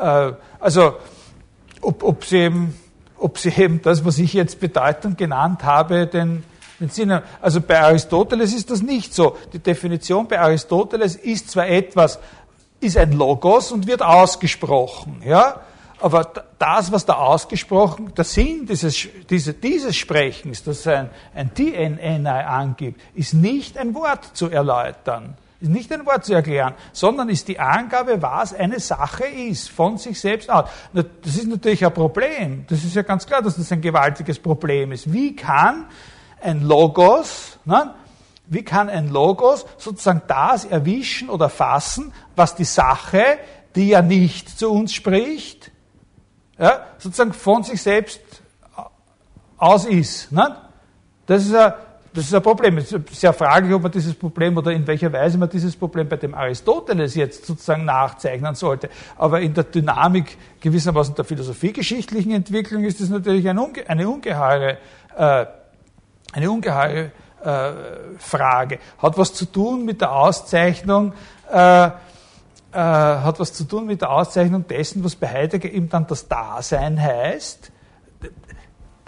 Äh, 0.00 0.32
also, 0.60 0.96
ob, 1.80 2.02
ob, 2.02 2.24
sie 2.24 2.38
eben, 2.38 2.74
ob 3.16 3.38
sie 3.38 3.50
eben 3.50 3.82
das, 3.82 4.04
was 4.04 4.18
ich 4.18 4.32
jetzt 4.32 4.60
Bedeutung 4.60 5.16
genannt 5.16 5.64
habe, 5.64 6.06
den, 6.06 6.44
den 6.80 6.88
Sinn 6.88 7.20
Also 7.40 7.60
bei 7.60 7.80
Aristoteles 7.80 8.54
ist 8.54 8.70
das 8.70 8.82
nicht 8.82 9.14
so. 9.14 9.36
Die 9.52 9.58
Definition 9.58 10.28
bei 10.28 10.40
Aristoteles 10.40 11.16
ist 11.16 11.50
zwar 11.50 11.68
etwas, 11.68 12.18
ist 12.80 12.96
ein 12.96 13.12
Logos 13.12 13.72
und 13.72 13.86
wird 13.86 14.02
ausgesprochen, 14.02 15.22
ja, 15.24 15.60
aber 16.00 16.30
das, 16.58 16.92
was 16.92 17.04
da 17.06 17.14
ausgesprochen, 17.14 18.12
der 18.16 18.24
Sinn 18.24 18.66
dieses, 18.66 19.08
dieses, 19.28 19.60
dieses 19.60 19.96
Sprechens, 19.96 20.62
das 20.62 20.86
ein, 20.86 21.10
ein 21.34 21.50
DNNI 21.54 22.28
angibt, 22.28 23.00
ist 23.14 23.34
nicht 23.34 23.76
ein 23.76 23.94
Wort 23.94 24.36
zu 24.36 24.48
erläutern. 24.48 25.36
Ist 25.60 25.70
nicht 25.70 25.92
ein 25.92 26.06
Wort 26.06 26.24
zu 26.24 26.34
erklären, 26.34 26.74
sondern 26.92 27.28
ist 27.28 27.48
die 27.48 27.58
Angabe, 27.58 28.22
was 28.22 28.54
eine 28.54 28.78
Sache 28.78 29.24
ist, 29.24 29.70
von 29.70 29.98
sich 29.98 30.20
selbst 30.20 30.48
aus. 30.50 30.70
Das 30.92 31.34
ist 31.36 31.48
natürlich 31.48 31.84
ein 31.84 31.92
Problem. 31.92 32.64
Das 32.68 32.84
ist 32.84 32.94
ja 32.94 33.02
ganz 33.02 33.26
klar, 33.26 33.42
dass 33.42 33.56
das 33.56 33.72
ein 33.72 33.80
gewaltiges 33.80 34.38
Problem 34.38 34.92
ist. 34.92 35.12
Wie 35.12 35.34
kann 35.34 35.86
ein 36.40 36.62
Logos, 36.62 37.58
ne, 37.64 37.92
wie 38.46 38.62
kann 38.62 38.88
ein 38.88 39.08
Logos 39.08 39.66
sozusagen 39.78 40.22
das 40.28 40.64
erwischen 40.64 41.28
oder 41.28 41.48
fassen, 41.48 42.12
was 42.36 42.54
die 42.54 42.64
Sache, 42.64 43.38
die 43.74 43.88
ja 43.88 44.02
nicht 44.02 44.58
zu 44.58 44.70
uns 44.70 44.92
spricht, 44.92 45.72
ja, 46.56 46.86
sozusagen 46.98 47.32
von 47.32 47.62
sich 47.62 47.82
selbst 47.82 48.20
aus 49.56 49.84
ist. 49.84 50.32
Ne? 50.32 50.56
Das 51.26 51.44
ist 51.44 51.54
ein 51.54 51.72
das 52.12 52.24
ist 52.24 52.34
ein 52.34 52.42
Problem. 52.42 52.78
Es 52.78 52.92
ist 52.92 53.14
sehr 53.14 53.32
fraglich, 53.32 53.72
ob 53.74 53.82
man 53.82 53.92
dieses 53.92 54.14
Problem 54.14 54.56
oder 54.56 54.72
in 54.72 54.86
welcher 54.86 55.12
Weise 55.12 55.38
man 55.38 55.48
dieses 55.48 55.76
Problem 55.76 56.08
bei 56.08 56.16
dem 56.16 56.34
Aristoteles 56.34 57.14
jetzt 57.14 57.46
sozusagen 57.46 57.84
nachzeichnen 57.84 58.54
sollte. 58.54 58.88
Aber 59.16 59.40
in 59.40 59.54
der 59.54 59.64
Dynamik 59.64 60.36
gewissermaßen 60.60 61.14
der 61.14 61.24
philosophiegeschichtlichen 61.24 62.32
Entwicklung 62.32 62.84
ist 62.84 63.00
das 63.00 63.08
natürlich 63.08 63.48
eine, 63.48 63.62
unge 63.62 63.88
eine 63.88 64.08
ungeheure, 64.08 64.78
äh, 65.16 65.46
eine 66.32 66.50
ungeheure 66.50 67.12
äh, 67.44 67.72
Frage. 68.18 68.78
Hat 68.98 69.18
was 69.18 69.34
zu 69.34 69.44
tun 69.44 69.84
mit 69.84 70.00
der 70.00 70.12
Auszeichnung, 70.12 71.12
äh, 71.52 71.86
äh, 71.86 71.90
hat 72.72 73.38
was 73.38 73.52
zu 73.52 73.64
tun 73.64 73.86
mit 73.86 74.00
der 74.00 74.10
Auszeichnung 74.10 74.66
dessen, 74.66 75.04
was 75.04 75.14
bei 75.14 75.28
Heidegger 75.28 75.70
eben 75.70 75.88
dann 75.88 76.06
das 76.06 76.26
Dasein 76.26 77.00
heißt 77.00 77.70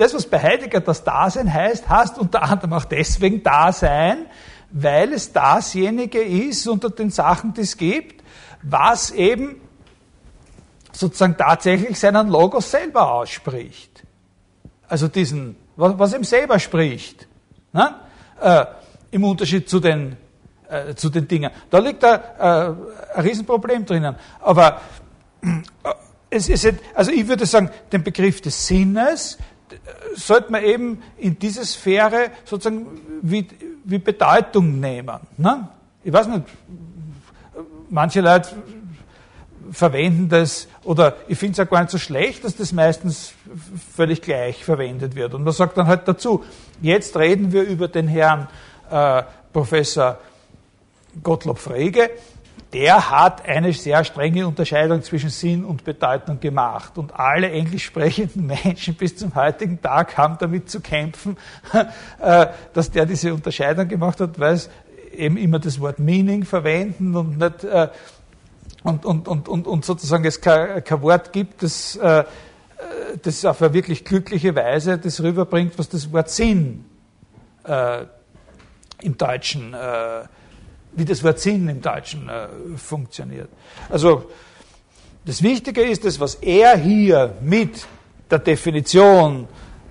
das, 0.00 0.14
was 0.14 0.26
bei 0.26 0.40
Heidegger 0.40 0.80
das 0.80 1.04
Dasein 1.04 1.52
heißt, 1.52 1.86
heißt 1.86 2.18
unter 2.18 2.42
anderem 2.42 2.72
auch 2.72 2.86
deswegen 2.86 3.42
Dasein, 3.42 4.26
weil 4.70 5.12
es 5.12 5.30
dasjenige 5.30 6.22
ist 6.22 6.66
unter 6.66 6.88
den 6.88 7.10
Sachen, 7.10 7.52
die 7.52 7.60
es 7.60 7.76
gibt, 7.76 8.24
was 8.62 9.10
eben 9.10 9.60
sozusagen 10.92 11.36
tatsächlich 11.36 11.98
seinen 11.98 12.28
Logos 12.28 12.70
selber 12.70 13.12
ausspricht. 13.12 14.02
Also 14.88 15.06
diesen, 15.06 15.56
was, 15.76 15.98
was 15.98 16.14
ihm 16.14 16.24
selber 16.24 16.58
spricht. 16.58 17.28
Ne? 17.74 17.94
Äh, 18.40 18.64
Im 19.10 19.24
Unterschied 19.24 19.68
zu 19.68 19.80
den, 19.80 20.16
äh, 20.70 20.94
zu 20.94 21.10
den 21.10 21.28
Dingen. 21.28 21.50
Da 21.68 21.78
liegt 21.78 22.02
da, 22.02 22.14
äh, 22.14 23.16
ein 23.18 23.22
Riesenproblem 23.22 23.84
drinnen. 23.84 24.16
Aber 24.40 24.80
äh, 25.42 25.48
es 26.30 26.48
ist, 26.48 26.72
also 26.94 27.10
ich 27.10 27.28
würde 27.28 27.44
sagen, 27.44 27.70
den 27.92 28.02
Begriff 28.02 28.40
des 28.40 28.66
Sinnes 28.66 29.36
sollte 30.14 30.52
man 30.52 30.64
eben 30.64 31.02
in 31.18 31.38
diese 31.38 31.64
Sphäre 31.64 32.30
sozusagen 32.44 33.00
wie, 33.22 33.46
wie 33.84 33.98
Bedeutung 33.98 34.80
nehmen. 34.80 35.18
Ne? 35.36 35.68
Ich 36.02 36.12
weiß 36.12 36.28
nicht, 36.28 36.44
manche 37.88 38.20
Leute 38.20 38.50
verwenden 39.72 40.28
das, 40.28 40.66
oder 40.84 41.16
ich 41.28 41.38
finde 41.38 41.52
es 41.52 41.58
ja 41.58 41.64
gar 41.64 41.80
nicht 41.80 41.90
so 41.90 41.98
schlecht, 41.98 42.44
dass 42.44 42.56
das 42.56 42.72
meistens 42.72 43.32
völlig 43.94 44.22
gleich 44.22 44.64
verwendet 44.64 45.14
wird. 45.14 45.34
Und 45.34 45.44
man 45.44 45.52
sagt 45.52 45.76
dann 45.76 45.86
halt 45.86 46.08
dazu, 46.08 46.44
jetzt 46.80 47.16
reden 47.16 47.52
wir 47.52 47.62
über 47.62 47.88
den 47.88 48.08
Herrn 48.08 48.48
äh, 48.90 49.22
Professor 49.52 50.18
Gottlob 51.22 51.58
Frege, 51.58 52.10
der 52.72 53.10
hat 53.10 53.46
eine 53.46 53.72
sehr 53.72 54.04
strenge 54.04 54.46
Unterscheidung 54.46 55.02
zwischen 55.02 55.30
Sinn 55.30 55.64
und 55.64 55.84
Bedeutung 55.84 56.38
gemacht. 56.38 56.98
Und 56.98 57.18
alle 57.18 57.50
englisch 57.50 57.84
sprechenden 57.84 58.46
Menschen 58.64 58.94
bis 58.94 59.16
zum 59.16 59.34
heutigen 59.34 59.80
Tag 59.82 60.16
haben 60.16 60.36
damit 60.38 60.70
zu 60.70 60.80
kämpfen, 60.80 61.36
äh, 62.20 62.46
dass 62.72 62.90
der 62.90 63.06
diese 63.06 63.34
Unterscheidung 63.34 63.88
gemacht 63.88 64.20
hat, 64.20 64.38
weil 64.38 64.54
es 64.54 64.70
eben 65.12 65.36
immer 65.36 65.58
das 65.58 65.80
Wort 65.80 65.98
Meaning 65.98 66.44
verwenden 66.44 67.16
und 67.16 67.38
nicht 67.38 67.64
äh, 67.64 67.88
und, 68.82 69.04
und, 69.04 69.28
und, 69.28 69.48
und, 69.48 69.66
und 69.66 69.84
sozusagen 69.84 70.24
es 70.24 70.40
kein, 70.40 70.82
kein 70.84 71.02
Wort 71.02 71.32
gibt, 71.32 71.62
das, 71.62 71.96
äh, 71.96 72.24
das 73.22 73.44
auf 73.44 73.60
eine 73.60 73.74
wirklich 73.74 74.04
glückliche 74.04 74.54
Weise 74.54 74.96
das 74.96 75.22
rüberbringt, 75.22 75.78
was 75.78 75.88
das 75.88 76.10
Wort 76.12 76.30
Sinn 76.30 76.86
äh, 77.64 78.04
im 79.02 79.18
Deutschen 79.18 79.74
äh, 79.74 80.22
wie 80.92 81.04
das 81.04 81.22
Wort 81.22 81.38
Sinn 81.38 81.68
im 81.68 81.80
Deutschen 81.80 82.28
äh, 82.28 82.48
funktioniert. 82.76 83.48
Also 83.88 84.30
das 85.24 85.42
Wichtige 85.42 85.82
ist 85.82 86.04
das, 86.04 86.18
was 86.18 86.36
er 86.36 86.76
hier 86.76 87.34
mit 87.40 87.86
der 88.30 88.38
Definition 88.38 89.46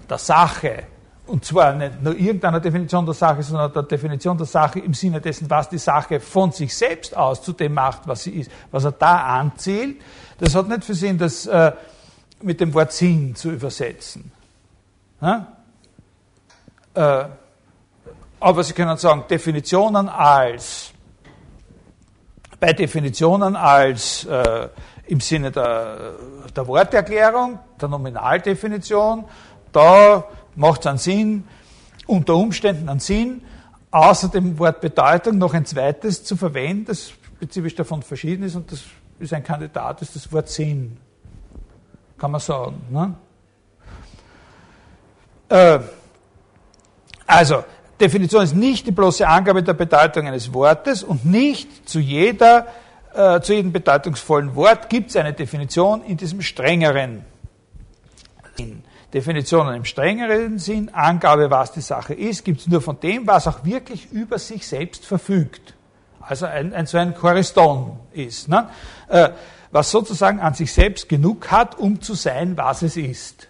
der 0.10 0.18
Sache, 0.18 0.84
und 1.28 1.46
zwar 1.46 1.74
nicht 1.74 2.02
nur 2.02 2.16
irgendeiner 2.16 2.60
Definition 2.60 3.06
der 3.06 3.14
Sache, 3.14 3.44
sondern 3.44 3.72
der 3.72 3.84
Definition 3.84 4.38
der 4.38 4.48
Sache 4.48 4.80
im 4.80 4.94
Sinne 4.94 5.22
dessen, 5.22 5.50
was 5.50 5.70
die 5.70 5.78
Sache 5.78 6.20
von 6.20 6.52
sich 6.52 6.76
selbst 6.76 7.16
aus 7.16 7.42
zu 7.44 7.54
dem 7.54 7.74
macht, 7.74 8.08
was 8.08 8.24
sie 8.24 8.32
ist, 8.32 8.52
was 8.72 8.86
er 8.86 8.94
da 8.94 9.40
anzielt, 9.40 9.98
das 10.40 10.56
hat 10.56 10.68
nicht 10.68 10.84
für 10.84 10.96
Sinn, 10.96 11.18
das 11.18 11.46
äh, 11.46 11.72
mit 12.42 12.60
dem 12.60 12.74
Wort 12.74 12.92
Sinn 12.92 13.36
zu 13.36 13.52
übersetzen. 13.52 14.32
Ja? 15.22 15.48
Äh, 16.94 17.26
aber 18.40 18.64
Sie 18.64 18.74
können 18.74 18.98
sagen, 18.98 19.26
Definitionen 19.30 20.10
als 20.10 20.94
bei 22.60 22.74
Definitionen 22.74 23.56
als 23.56 24.26
äh, 24.26 24.68
im 25.08 25.20
Sinne 25.22 25.52
der, 25.52 26.14
der 26.56 26.68
Worterklärung, 26.68 27.60
der 27.80 27.90
Nominaldefinition, 27.90 29.26
da 29.72 30.26
macht 30.56 30.82
es 30.82 30.88
einen 30.88 30.98
Sinn, 30.98 31.48
unter 32.06 32.36
Umständen 32.36 32.90
einen 32.90 33.00
Sinn, 33.00 33.42
außer 33.92 34.28
dem 34.28 34.60
Wort 34.60 34.82
Bedeutung 34.82 35.38
noch 35.38 35.54
ein 35.54 35.66
zweites 35.66 36.24
zu 36.24 36.36
verwenden, 36.36 36.86
das 36.86 37.10
spezifisch 37.10 37.76
davon 37.76 38.04
verschieden 38.04 38.44
ist 38.44 38.56
und 38.56 38.72
das 38.72 38.84
ist 39.20 39.34
ein 39.34 39.44
Kandidat, 39.44 40.02
ist 40.02 40.16
das 40.16 40.32
Wort 40.32 40.50
Sinn. 40.50 40.98
Kann 42.18 42.32
man 42.32 42.42
sagen. 42.42 42.82
Ne? 42.90 43.16
Äh, 45.48 45.80
also, 47.26 47.64
Definition 48.00 48.44
ist 48.44 48.56
nicht 48.56 48.88
die 48.88 48.92
bloße 48.92 49.28
Angabe 49.28 49.64
der 49.64 49.74
Bedeutung 49.74 50.28
eines 50.28 50.54
Wortes 50.54 51.04
und 51.04 51.26
nicht 51.26 51.90
zu 51.90 52.00
jeder, 52.00 52.68
äh, 53.14 53.42
zu 53.42 53.54
jedem 53.54 53.72
bedeutungsvollen 53.72 54.56
Wort 54.56 54.90
gibt 54.90 55.10
es 55.10 55.16
eine 55.16 55.34
Definition 55.34 56.04
in 56.04 56.18
diesem 56.18 56.42
strengeren 56.42 57.26
Sinn. 58.58 58.84
Definitionen 59.14 59.76
im 59.76 59.86
strengeren 59.86 60.60
Sinn, 60.60 60.90
Angabe, 60.94 61.50
was 61.50 61.72
die 61.72 61.82
Sache 61.82 62.14
ist, 62.14 62.46
gibt 62.46 62.62
es 62.62 62.68
nur 62.68 62.82
von 62.82 63.00
dem, 63.00 63.26
was 63.26 63.48
auch 63.48 63.66
wirklich 63.66 64.12
über 64.12 64.38
sich 64.38 64.68
selbst 64.68 65.06
verfügt. 65.06 65.74
Also 66.22 66.46
ein, 66.46 66.74
ein 66.74 66.86
so 66.86 66.98
ein 67.00 67.16
Choriston 67.16 68.00
ist. 68.14 68.48
Ne? 68.50 68.70
Äh, 69.08 69.30
was 69.72 69.92
sozusagen 69.92 70.40
an 70.40 70.54
sich 70.54 70.72
selbst 70.72 71.10
genug 71.10 71.52
hat, 71.52 71.78
um 71.78 72.02
zu 72.02 72.14
sein, 72.14 72.56
was 72.58 72.82
es 72.82 72.98
ist. 72.98 73.48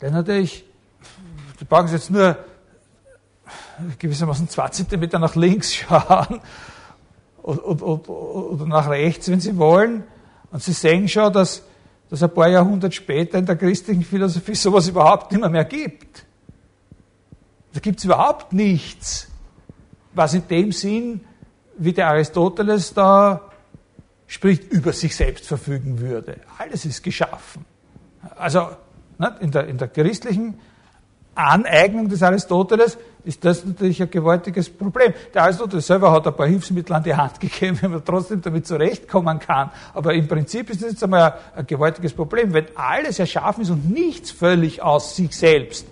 Denn 0.00 0.12
natürlich, 0.12 0.64
du 1.58 1.64
brauchst 1.64 1.92
jetzt 1.92 2.10
nur 2.10 2.36
gewissermaßen 3.98 4.48
zwei 4.48 4.68
Zentimeter 4.68 5.18
nach 5.18 5.36
links 5.36 5.74
schauen 5.74 6.40
oder 7.42 8.66
nach 8.66 8.88
rechts, 8.88 9.30
wenn 9.30 9.40
Sie 9.40 9.56
wollen, 9.56 10.04
und 10.50 10.62
Sie 10.62 10.72
sehen 10.72 11.08
schon, 11.08 11.32
dass, 11.32 11.62
dass 12.08 12.22
ein 12.22 12.32
paar 12.32 12.48
Jahrhunderte 12.48 12.94
später 12.94 13.38
in 13.38 13.46
der 13.46 13.56
christlichen 13.56 14.02
Philosophie 14.02 14.54
sowas 14.54 14.88
überhaupt 14.88 15.32
nicht 15.32 15.48
mehr, 15.50 15.64
gibt. 15.64 16.24
Da 17.72 17.80
gibt 17.80 17.98
es 17.98 18.04
überhaupt 18.04 18.52
nichts, 18.52 19.28
was 20.14 20.34
in 20.34 20.48
dem 20.48 20.72
Sinn, 20.72 21.20
wie 21.76 21.92
der 21.92 22.08
Aristoteles 22.08 22.94
da 22.94 23.42
spricht, 24.26 24.64
über 24.72 24.92
sich 24.92 25.14
selbst 25.14 25.46
verfügen 25.46 26.00
würde. 26.00 26.40
Alles 26.58 26.84
ist 26.84 27.02
geschaffen. 27.02 27.64
Also 28.36 28.70
in 29.40 29.50
der, 29.50 29.66
in 29.66 29.78
der 29.78 29.88
christlichen 29.88 30.58
Aneignung 31.36 32.08
des 32.08 32.22
Aristoteles 32.22 32.98
ist 33.24 33.44
das 33.44 33.64
natürlich 33.64 34.00
ein 34.00 34.10
gewaltiges 34.10 34.70
Problem. 34.70 35.12
Der 35.34 35.42
Aristoteles 35.42 35.86
selber 35.86 36.10
hat 36.10 36.26
ein 36.26 36.34
paar 36.34 36.46
Hilfsmittel 36.46 36.94
an 36.94 37.02
die 37.02 37.14
Hand 37.14 37.38
gegeben, 37.40 37.78
wenn 37.80 37.90
man 37.90 38.04
trotzdem 38.04 38.40
damit 38.40 38.66
zurechtkommen 38.66 39.38
kann. 39.38 39.70
Aber 39.94 40.14
im 40.14 40.26
Prinzip 40.26 40.70
ist 40.70 40.82
das 40.82 40.92
jetzt 40.92 41.04
einmal 41.04 41.34
ein, 41.54 41.66
gewaltiges 41.66 42.14
Problem. 42.14 42.54
Wenn 42.54 42.66
alles 42.74 43.18
erschaffen 43.18 43.62
ist 43.62 43.70
und 43.70 43.90
nichts 43.90 44.30
völlig 44.30 44.80
aus 44.82 45.14
sich 45.14 45.36
selbst 45.36 45.86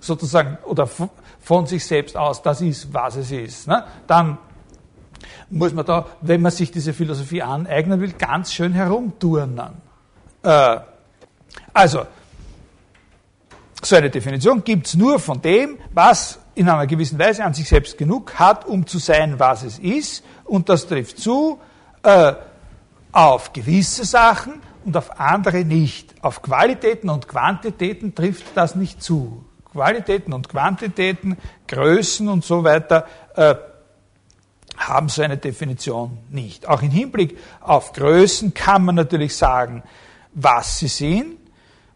sozusagen 0.00 0.58
oder 0.64 0.86
von 1.40 1.66
sich 1.66 1.84
selbst 1.86 2.16
aus 2.16 2.42
das 2.42 2.60
ist, 2.60 2.92
was 2.92 3.16
es 3.16 3.30
ist, 3.30 3.68
ne, 3.68 3.84
dann 4.06 4.38
muss 5.48 5.72
man 5.72 5.86
da, 5.86 6.06
wenn 6.20 6.42
man 6.42 6.52
sich 6.52 6.70
diese 6.70 6.92
Philosophie 6.92 7.42
aneignen 7.42 8.00
will, 8.00 8.12
ganz 8.12 8.52
schön 8.52 8.72
herumturnen. 8.72 9.74
Äh, 10.42 10.78
also, 11.72 12.02
so 13.86 13.96
eine 13.96 14.10
Definition 14.10 14.64
gibt 14.64 14.86
es 14.86 14.94
nur 14.94 15.18
von 15.18 15.40
dem, 15.40 15.78
was 15.92 16.38
in 16.54 16.68
einer 16.68 16.86
gewissen 16.86 17.18
Weise 17.18 17.44
an 17.44 17.54
sich 17.54 17.68
selbst 17.68 17.98
genug 17.98 18.34
hat, 18.38 18.64
um 18.64 18.86
zu 18.86 18.98
sein, 18.98 19.38
was 19.38 19.62
es 19.62 19.78
ist. 19.78 20.24
Und 20.44 20.68
das 20.68 20.86
trifft 20.86 21.18
zu 21.18 21.58
äh, 22.02 22.34
auf 23.12 23.52
gewisse 23.52 24.04
Sachen 24.04 24.60
und 24.84 24.96
auf 24.96 25.18
andere 25.18 25.64
nicht. 25.64 26.14
Auf 26.22 26.42
Qualitäten 26.42 27.08
und 27.10 27.28
Quantitäten 27.28 28.14
trifft 28.14 28.46
das 28.54 28.74
nicht 28.74 29.02
zu. 29.02 29.44
Qualitäten 29.72 30.32
und 30.32 30.48
Quantitäten, 30.48 31.36
Größen 31.66 32.28
und 32.28 32.44
so 32.44 32.62
weiter 32.62 33.06
äh, 33.34 33.54
haben 34.76 35.08
so 35.08 35.22
eine 35.22 35.36
Definition 35.36 36.18
nicht. 36.30 36.68
Auch 36.68 36.82
im 36.82 36.90
Hinblick 36.90 37.38
auf 37.60 37.92
Größen 37.92 38.54
kann 38.54 38.84
man 38.84 38.94
natürlich 38.94 39.36
sagen, 39.36 39.82
was 40.32 40.78
sie 40.78 40.88
sind 40.88 41.43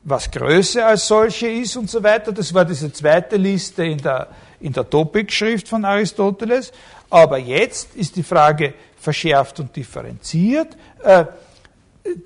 was 0.04 0.30
Größe 0.30 0.84
als 0.84 1.06
solche 1.06 1.48
ist 1.48 1.76
und 1.76 1.90
so 1.90 2.02
weiter. 2.02 2.32
Das 2.32 2.52
war 2.54 2.64
diese 2.64 2.92
zweite 2.92 3.36
Liste 3.36 3.84
in 3.84 3.98
der, 3.98 4.28
in 4.60 4.72
der 4.72 4.88
Topik-Schrift 4.88 5.68
von 5.68 5.84
Aristoteles. 5.84 6.72
Aber 7.10 7.38
jetzt 7.38 7.94
ist 7.96 8.16
die 8.16 8.22
Frage 8.22 8.74
verschärft 8.98 9.60
und 9.60 9.74
differenziert. 9.74 10.76
Äh, 11.02 11.24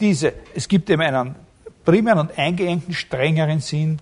diese, 0.00 0.32
es 0.54 0.68
gibt 0.68 0.88
eben 0.90 1.02
einen 1.02 1.34
primären 1.84 2.20
und 2.20 2.38
eingeengten, 2.38 2.94
strengeren 2.94 3.60
Sinn 3.60 3.98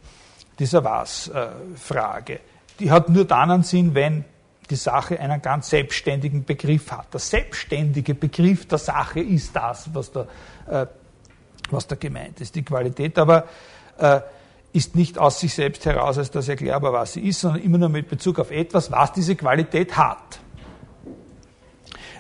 dieser 0.59 0.85
Was-Frage. 0.85 2.41
Die 2.79 2.91
hat 2.91 3.09
nur 3.09 3.25
dann 3.25 3.51
einen 3.51 3.63
Sinn, 3.63 3.95
wenn 3.95 4.25
die 4.69 4.77
Sache 4.77 5.19
einen 5.19 5.43
ganz 5.43 5.71
selbstständigen 5.71 6.45
Begriff 6.45 6.93
hat. 6.93 7.13
Der 7.13 7.21
selbstständige 7.21 8.15
Begriff 8.15 8.67
der 8.67 8.79
Sache 8.79 9.21
ist 9.21 9.55
das, 9.55 9.91
was 9.93 10.13
da 10.13 10.27
äh, 10.69 10.87
was 11.73 11.87
da 11.87 11.97
gemeint 11.97 12.41
ist. 12.41 12.55
Die 12.55 12.63
Qualität 12.63 13.19
aber 13.19 13.47
äh, 13.99 14.21
ist 14.73 14.95
nicht 14.95 15.19
aus 15.19 15.41
sich 15.41 15.55
selbst 15.55 15.85
heraus 15.85 16.19
als 16.19 16.31
das 16.31 16.49
erklärbar, 16.49 16.93
was 16.93 17.15
sie 17.15 17.21
ist, 17.21 17.41
sondern 17.41 17.63
immer 17.63 17.79
nur 17.79 17.89
mit 17.89 18.09
Bezug 18.09 18.39
auf 18.39 18.51
etwas, 18.51 18.91
was 18.91 19.13
diese 19.13 19.35
Qualität 19.37 19.97
hat. 19.97 20.41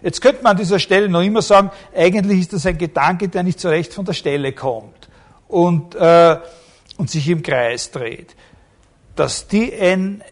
Jetzt 0.02 0.20
könnte 0.22 0.42
man 0.42 0.52
an 0.52 0.56
dieser 0.56 0.78
Stelle 0.78 1.08
noch 1.08 1.22
immer 1.22 1.42
sagen, 1.42 1.70
eigentlich 1.94 2.40
ist 2.40 2.52
das 2.54 2.66
ein 2.66 2.78
Gedanke, 2.78 3.28
der 3.28 3.42
nicht 3.42 3.60
so 3.60 3.68
recht 3.68 3.92
von 3.92 4.04
der 4.04 4.14
Stelle 4.14 4.52
kommt 4.52 5.08
und, 5.46 5.94
äh, 5.94 6.38
und 6.96 7.10
sich 7.10 7.28
im 7.28 7.42
Kreis 7.42 7.90
dreht. 7.90 8.34
Das 9.14 9.46
DN 9.46 10.22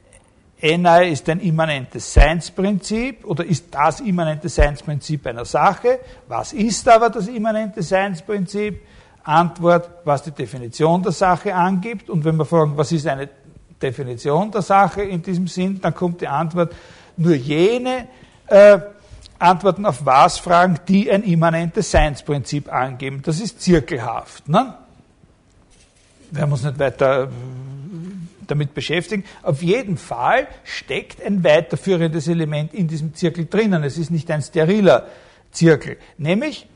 NI 0.61 1.13
ist 1.13 1.29
ein 1.29 1.41
immanentes 1.41 2.13
Seinsprinzip 2.13 3.25
oder 3.25 3.45
ist 3.45 3.67
das 3.71 4.01
immanente 4.01 4.49
Seinsprinzip 4.49 5.27
einer 5.27 5.45
Sache? 5.45 6.01
Was 6.27 6.53
ist 6.53 6.89
aber 6.89 7.11
das 7.11 7.29
immanente 7.29 7.83
Seinsprinzip? 7.83 8.81
Antwort, 9.29 9.91
was 10.05 10.23
die 10.23 10.31
Definition 10.31 11.03
der 11.03 11.13
Sache 11.13 11.55
angibt. 11.55 12.09
Und 12.09 12.25
wenn 12.25 12.37
wir 12.37 12.45
fragen, 12.45 12.77
was 12.77 12.93
ist 12.93 13.07
eine 13.07 13.29
Definition 13.81 14.51
der 14.51 14.63
Sache 14.63 15.03
in 15.03 15.23
diesem 15.23 15.47
Sinn, 15.47 15.81
dann 15.81 15.95
kommt 15.95 16.21
die 16.21 16.29
Antwort, 16.29 16.75
nur 17.17 17.35
jene 17.35 18.09
äh, 18.47 18.79
Antworten 19.39 19.87
auf 19.87 20.05
was 20.05 20.39
Fragen, 20.39 20.79
die 20.89 21.11
ein 21.11 21.23
immanentes 21.23 21.91
Seinsprinzip 21.91 22.73
angeben. 22.73 23.21
Das 23.23 23.41
ist 23.41 23.61
zirkelhaft. 23.61 24.49
Ne? 24.49 24.75
Wir 26.31 26.43
haben 26.43 26.53
uns 26.53 26.65
nicht 26.65 26.79
weiter 26.79 27.25
äh, 27.25 27.29
damit 28.47 28.75
beschäftigen. 28.75 29.25
Auf 29.43 29.63
jeden 29.63 29.99
Fall 29.99 30.49
steckt 30.65 31.23
ein 31.23 31.45
weiterführendes 31.45 32.29
Element 32.29 32.73
in 32.73 32.89
diesem 32.89 33.15
Zirkel 33.15 33.47
drinnen. 33.47 33.85
Es 33.85 33.99
ist 33.99 34.11
nicht 34.11 34.31
ein 34.31 34.43
steriler 34.43 35.07
Zirkel. 35.53 35.99
Nämlich, 36.17 36.67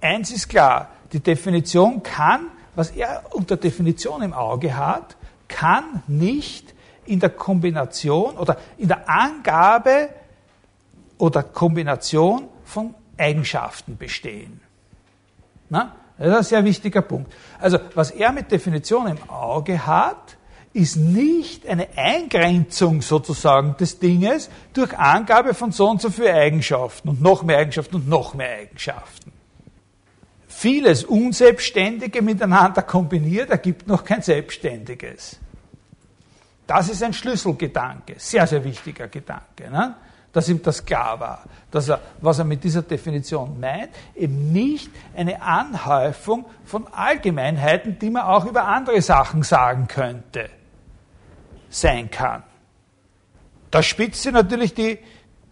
eins 0.00 0.30
ist 0.30 0.48
klar, 0.48 0.90
die 1.14 1.20
Definition 1.20 2.02
kann, 2.02 2.50
was 2.74 2.90
er 2.90 3.22
unter 3.30 3.56
Definition 3.56 4.20
im 4.22 4.32
Auge 4.34 4.76
hat, 4.76 5.16
kann 5.46 6.02
nicht 6.08 6.74
in 7.06 7.20
der 7.20 7.30
Kombination 7.30 8.36
oder 8.36 8.58
in 8.76 8.88
der 8.88 9.08
Angabe 9.08 10.08
oder 11.18 11.44
Kombination 11.44 12.48
von 12.64 12.94
Eigenschaften 13.16 13.96
bestehen. 13.96 14.60
Na? 15.68 15.94
Das 16.18 16.28
ist 16.28 16.36
ein 16.36 16.44
sehr 16.44 16.64
wichtiger 16.64 17.02
Punkt. 17.02 17.32
Also, 17.60 17.78
was 17.94 18.10
er 18.10 18.32
mit 18.32 18.50
Definition 18.50 19.06
im 19.06 19.30
Auge 19.30 19.86
hat, 19.86 20.36
ist 20.72 20.96
nicht 20.96 21.66
eine 21.66 21.88
Eingrenzung 21.96 23.02
sozusagen 23.02 23.76
des 23.76 24.00
Dinges 24.00 24.50
durch 24.72 24.96
Angabe 24.98 25.54
von 25.54 25.70
so 25.70 25.88
und 25.88 26.00
so 26.00 26.10
viel 26.10 26.28
Eigenschaften 26.28 27.08
und 27.08 27.22
noch 27.22 27.44
mehr 27.44 27.58
Eigenschaften 27.58 27.96
und 27.96 28.08
noch 28.08 28.34
mehr 28.34 28.50
Eigenschaften 28.50 29.33
vieles 30.64 31.04
Unselbstständige 31.04 32.22
miteinander 32.22 32.80
kombiniert, 32.80 33.50
ergibt 33.50 33.86
noch 33.86 34.02
kein 34.02 34.22
Selbstständiges. 34.22 35.38
Das 36.66 36.88
ist 36.88 37.02
ein 37.02 37.12
Schlüsselgedanke, 37.12 38.14
sehr, 38.16 38.46
sehr 38.46 38.64
wichtiger 38.64 39.08
Gedanke, 39.08 39.70
ne? 39.70 39.94
dass 40.32 40.48
ihm 40.48 40.62
das 40.62 40.82
klar 40.82 41.20
war, 41.20 41.44
dass 41.70 41.90
er, 41.90 42.00
was 42.22 42.38
er 42.38 42.46
mit 42.46 42.64
dieser 42.64 42.80
Definition 42.80 43.60
meint, 43.60 43.90
eben 44.14 44.52
nicht 44.52 44.90
eine 45.14 45.42
Anhäufung 45.42 46.46
von 46.64 46.86
Allgemeinheiten, 46.86 47.98
die 47.98 48.08
man 48.08 48.22
auch 48.22 48.46
über 48.46 48.64
andere 48.64 49.02
Sachen 49.02 49.42
sagen 49.42 49.86
könnte, 49.86 50.48
sein 51.68 52.10
kann. 52.10 52.42
Da 53.70 53.82
spitzt 53.82 54.22
sie 54.22 54.32
natürlich 54.32 54.72
die, 54.72 54.98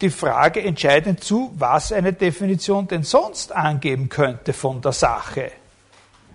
die 0.03 0.11
Frage 0.11 0.63
entscheidend 0.63 1.23
zu, 1.23 1.53
was 1.57 1.93
eine 1.93 2.13
Definition 2.13 2.89
denn 2.89 3.05
sonst 3.05 3.53
angeben 3.53 4.09
könnte 4.09 4.53
von 4.53 4.83
der 4.83 4.93
Sache. 4.93 5.53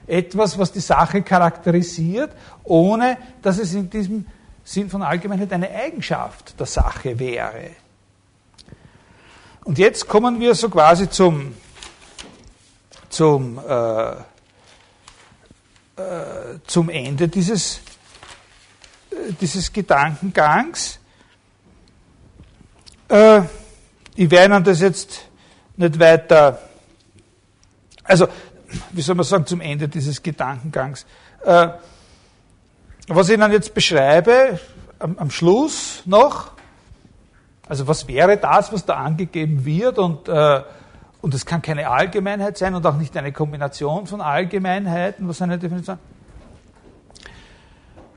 Etwas, 0.08 0.58
was 0.58 0.72
die 0.72 0.80
Sache 0.80 1.22
charakterisiert, 1.22 2.32
ohne 2.64 3.18
dass 3.42 3.60
es 3.60 3.74
in 3.74 3.90
diesem 3.90 4.26
Sinn 4.64 4.90
von 4.90 5.04
Allgemeinheit 5.04 5.52
eine 5.52 5.70
Eigenschaft 5.70 6.58
der 6.60 6.66
Sache 6.66 7.20
wäre. 7.20 7.72
Und 9.66 9.78
jetzt 9.78 10.08
kommen 10.08 10.40
wir 10.40 10.56
so 10.56 10.70
quasi 10.70 11.10
zum, 11.10 11.54
zum, 13.10 13.60
äh, 13.60 14.12
äh, 14.12 14.16
zum 16.66 16.90
Ende 16.90 17.28
dieses, 17.28 17.82
äh, 19.12 19.34
dieses 19.42 19.74
Gedankengangs. 19.74 20.97
Äh, 23.10 23.42
ich 24.16 24.30
werde 24.30 24.56
Ihnen 24.56 24.64
das 24.64 24.82
jetzt 24.82 25.28
nicht 25.76 26.00
weiter, 26.00 26.60
also, 28.04 28.28
wie 28.92 29.02
soll 29.02 29.16
man 29.16 29.26
sagen, 29.26 29.46
zum 29.46 29.62
Ende 29.62 29.88
dieses 29.88 30.22
Gedankengangs. 30.22 31.06
Äh, 31.44 31.70
was 33.08 33.30
ich 33.30 33.38
Ihnen 33.38 33.52
jetzt 33.52 33.74
beschreibe, 33.74 34.60
am, 35.00 35.18
am 35.18 35.32
Schluss 35.32 36.04
noch, 36.06 36.52
also 37.68 37.88
was 37.88 38.08
wäre 38.08 38.38
das, 38.38 38.72
was 38.74 38.86
da 38.86 38.96
angegeben 38.96 39.66
wird 39.66 40.00
und 40.00 40.28
äh, 40.28 40.62
und 41.22 41.34
es 41.34 41.46
kann 41.46 41.62
keine 41.62 41.90
Allgemeinheit 41.90 42.58
sein 42.58 42.76
und 42.76 42.86
auch 42.86 42.96
nicht 42.96 43.18
eine 43.18 43.32
Kombination 43.32 44.08
von 44.08 44.22
Allgemeinheiten, 44.22 45.28
was 45.28 45.42
eine 45.42 45.58
Definition. 45.58 45.98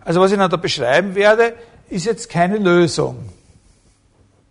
Also 0.05 0.21
was 0.21 0.33
ich 0.33 0.39
noch 0.39 0.49
da 0.49 0.57
beschreiben 0.57 1.15
werde, 1.15 1.55
ist 1.89 2.05
jetzt 2.05 2.29
keine 2.29 2.59
Lösung, 2.59 3.29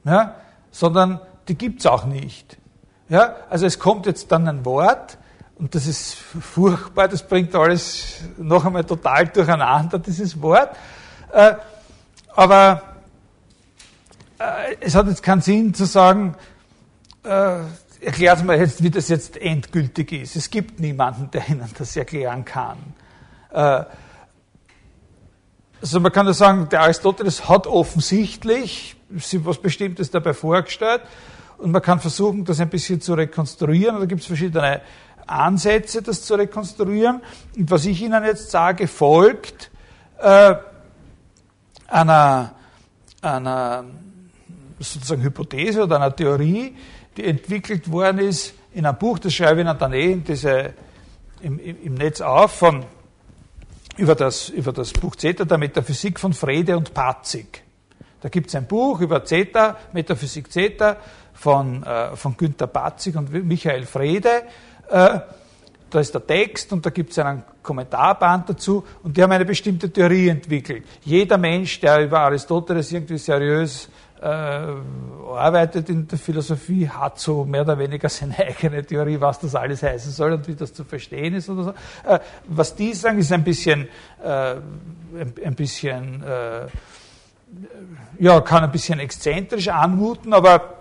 ja, 0.03 0.35
sondern 0.71 1.19
die 1.47 1.55
gibt 1.55 1.79
es 1.79 1.85
auch 1.85 2.05
nicht. 2.05 2.57
Ja, 3.09 3.35
also 3.49 3.65
es 3.65 3.79
kommt 3.79 4.05
jetzt 4.05 4.31
dann 4.31 4.47
ein 4.47 4.65
Wort 4.65 5.17
und 5.55 5.73
das 5.75 5.87
ist 5.87 6.13
furchtbar, 6.13 7.07
das 7.07 7.23
bringt 7.23 7.53
alles 7.55 8.21
noch 8.37 8.65
einmal 8.65 8.83
total 8.83 9.27
durcheinander, 9.27 9.99
dieses 9.99 10.41
Wort. 10.41 10.75
Äh, 11.33 11.55
aber 12.35 12.81
äh, 14.37 14.75
es 14.79 14.95
hat 14.95 15.07
jetzt 15.07 15.23
keinen 15.23 15.41
Sinn 15.41 15.73
zu 15.73 15.85
sagen, 15.85 16.35
äh, 17.23 17.59
erklärt 18.01 18.43
mal 18.45 18.57
jetzt, 18.57 18.81
wie 18.83 18.89
das 18.89 19.09
jetzt 19.09 19.37
endgültig 19.37 20.11
ist. 20.11 20.35
Es 20.35 20.49
gibt 20.49 20.79
niemanden, 20.79 21.29
der 21.31 21.49
Ihnen 21.49 21.69
das 21.77 21.95
erklären 21.95 22.45
kann. 22.45 22.77
Äh, 23.51 23.83
also 25.81 25.99
man 25.99 26.11
kann 26.11 26.25
nur 26.25 26.33
sagen, 26.33 26.67
der 26.69 26.81
Aristoteles 26.81 27.47
hat 27.47 27.67
offensichtlich 27.67 28.95
was 29.09 29.57
Bestimmtes 29.57 30.11
dabei 30.11 30.33
vorgestellt 30.33 31.01
und 31.57 31.71
man 31.71 31.81
kann 31.81 31.99
versuchen, 31.99 32.45
das 32.45 32.59
ein 32.59 32.69
bisschen 32.69 33.01
zu 33.01 33.13
rekonstruieren. 33.13 33.99
Da 33.99 34.05
gibt 34.05 34.21
es 34.21 34.27
verschiedene 34.27 34.81
Ansätze, 35.25 36.01
das 36.01 36.23
zu 36.23 36.35
rekonstruieren. 36.35 37.21
Und 37.55 37.71
was 37.71 37.85
ich 37.85 38.01
Ihnen 38.01 38.23
jetzt 38.23 38.51
sage, 38.51 38.87
folgt 38.87 39.69
äh, 40.19 40.55
einer, 41.87 42.51
einer 43.21 43.85
sozusagen 44.79 45.23
Hypothese 45.23 45.83
oder 45.83 45.97
einer 45.97 46.15
Theorie, 46.15 46.75
die 47.17 47.25
entwickelt 47.25 47.91
worden 47.91 48.19
ist 48.19 48.53
in 48.73 48.85
einem 48.85 48.97
Buch, 48.97 49.19
das 49.19 49.33
schreibe 49.33 49.61
ich 49.61 49.67
Ihnen 49.67 49.77
dann 49.77 49.93
eh 49.93 50.11
in 50.11 50.23
diese, 50.23 50.73
im, 51.41 51.59
im 51.59 51.93
Netz 51.95 52.21
auf, 52.21 52.51
von, 52.51 52.85
über, 53.99 54.15
das, 54.15 54.49
über 54.49 54.71
das 54.71 54.91
Buch 54.93 55.15
Zeta, 55.15 55.45
der 55.45 55.57
Metaphysik 55.57 56.19
von 56.19 56.33
Frede 56.33 56.77
und 56.77 56.93
Patzig. 56.93 57.63
Da 58.21 58.29
gibt 58.29 58.47
es 58.47 58.55
ein 58.55 58.67
Buch 58.67 58.99
über 59.01 59.23
Zeta, 59.23 59.77
Metaphysik 59.93 60.51
Zeta, 60.51 60.97
von, 61.33 61.83
äh, 61.83 62.15
von 62.15 62.35
Günter 62.35 62.67
Patzig 62.67 63.15
und 63.15 63.31
Michael 63.31 63.85
Frede. 63.85 64.43
Äh, 64.89 65.19
da 65.89 65.99
ist 65.99 66.13
der 66.13 66.25
Text 66.25 66.71
und 66.73 66.85
da 66.85 66.89
gibt 66.89 67.11
es 67.11 67.19
einen 67.19 67.43
Kommentarband 67.63 68.49
dazu 68.49 68.85
und 69.03 69.15
die 69.15 69.23
haben 69.23 69.31
eine 69.31 69.45
bestimmte 69.45 69.91
Theorie 69.91 70.29
entwickelt. 70.29 70.85
Jeder 71.03 71.37
Mensch, 71.37 71.79
der 71.79 72.03
über 72.03 72.19
Aristoteles 72.19 72.91
irgendwie 72.91 73.17
seriös 73.17 73.89
arbeitet 74.21 75.89
in 75.89 76.07
der 76.07 76.17
Philosophie, 76.17 76.89
hat 76.89 77.19
so 77.19 77.45
mehr 77.45 77.61
oder 77.61 77.77
weniger 77.77 78.09
seine 78.09 78.37
eigene 78.47 78.83
Theorie, 78.85 79.19
was 79.19 79.39
das 79.39 79.55
alles 79.55 79.83
heißen 79.83 80.11
soll 80.11 80.33
und 80.33 80.47
wie 80.47 80.55
das 80.55 80.73
zu 80.73 80.83
verstehen 80.83 81.35
ist 81.35 81.49
oder 81.49 81.63
so. 81.63 81.69
Äh, 82.07 82.19
was 82.47 82.75
die 82.75 82.93
sagen, 82.93 83.19
ist 83.19 83.31
ein 83.31 83.43
bisschen, 83.43 83.87
äh, 84.23 84.55
ein, 85.43 85.55
bisschen, 85.55 86.23
äh, 86.23 86.67
ja, 88.19 88.41
kann 88.41 88.63
ein 88.63 88.71
bisschen 88.71 88.99
exzentrisch 88.99 89.69
anmuten, 89.69 90.33
aber 90.33 90.75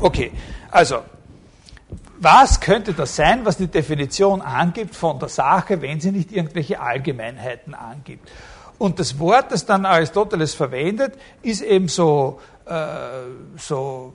okay. 0.00 0.32
Also, 0.70 1.00
was 2.20 2.60
könnte 2.60 2.94
das 2.94 3.14
sein, 3.14 3.44
was 3.44 3.56
die 3.56 3.68
Definition 3.68 4.42
angibt 4.42 4.94
von 4.94 5.18
der 5.18 5.28
Sache, 5.28 5.80
wenn 5.82 6.00
sie 6.00 6.10
nicht 6.10 6.32
irgendwelche 6.32 6.80
Allgemeinheiten 6.80 7.74
angibt? 7.74 8.28
Und 8.78 9.00
das 9.00 9.18
Wort, 9.18 9.50
das 9.50 9.66
dann 9.66 9.84
Aristoteles 9.84 10.54
verwendet, 10.54 11.14
ist 11.42 11.62
eben 11.62 11.88
so, 11.88 12.40
äh, 12.64 12.76
so 13.56 14.12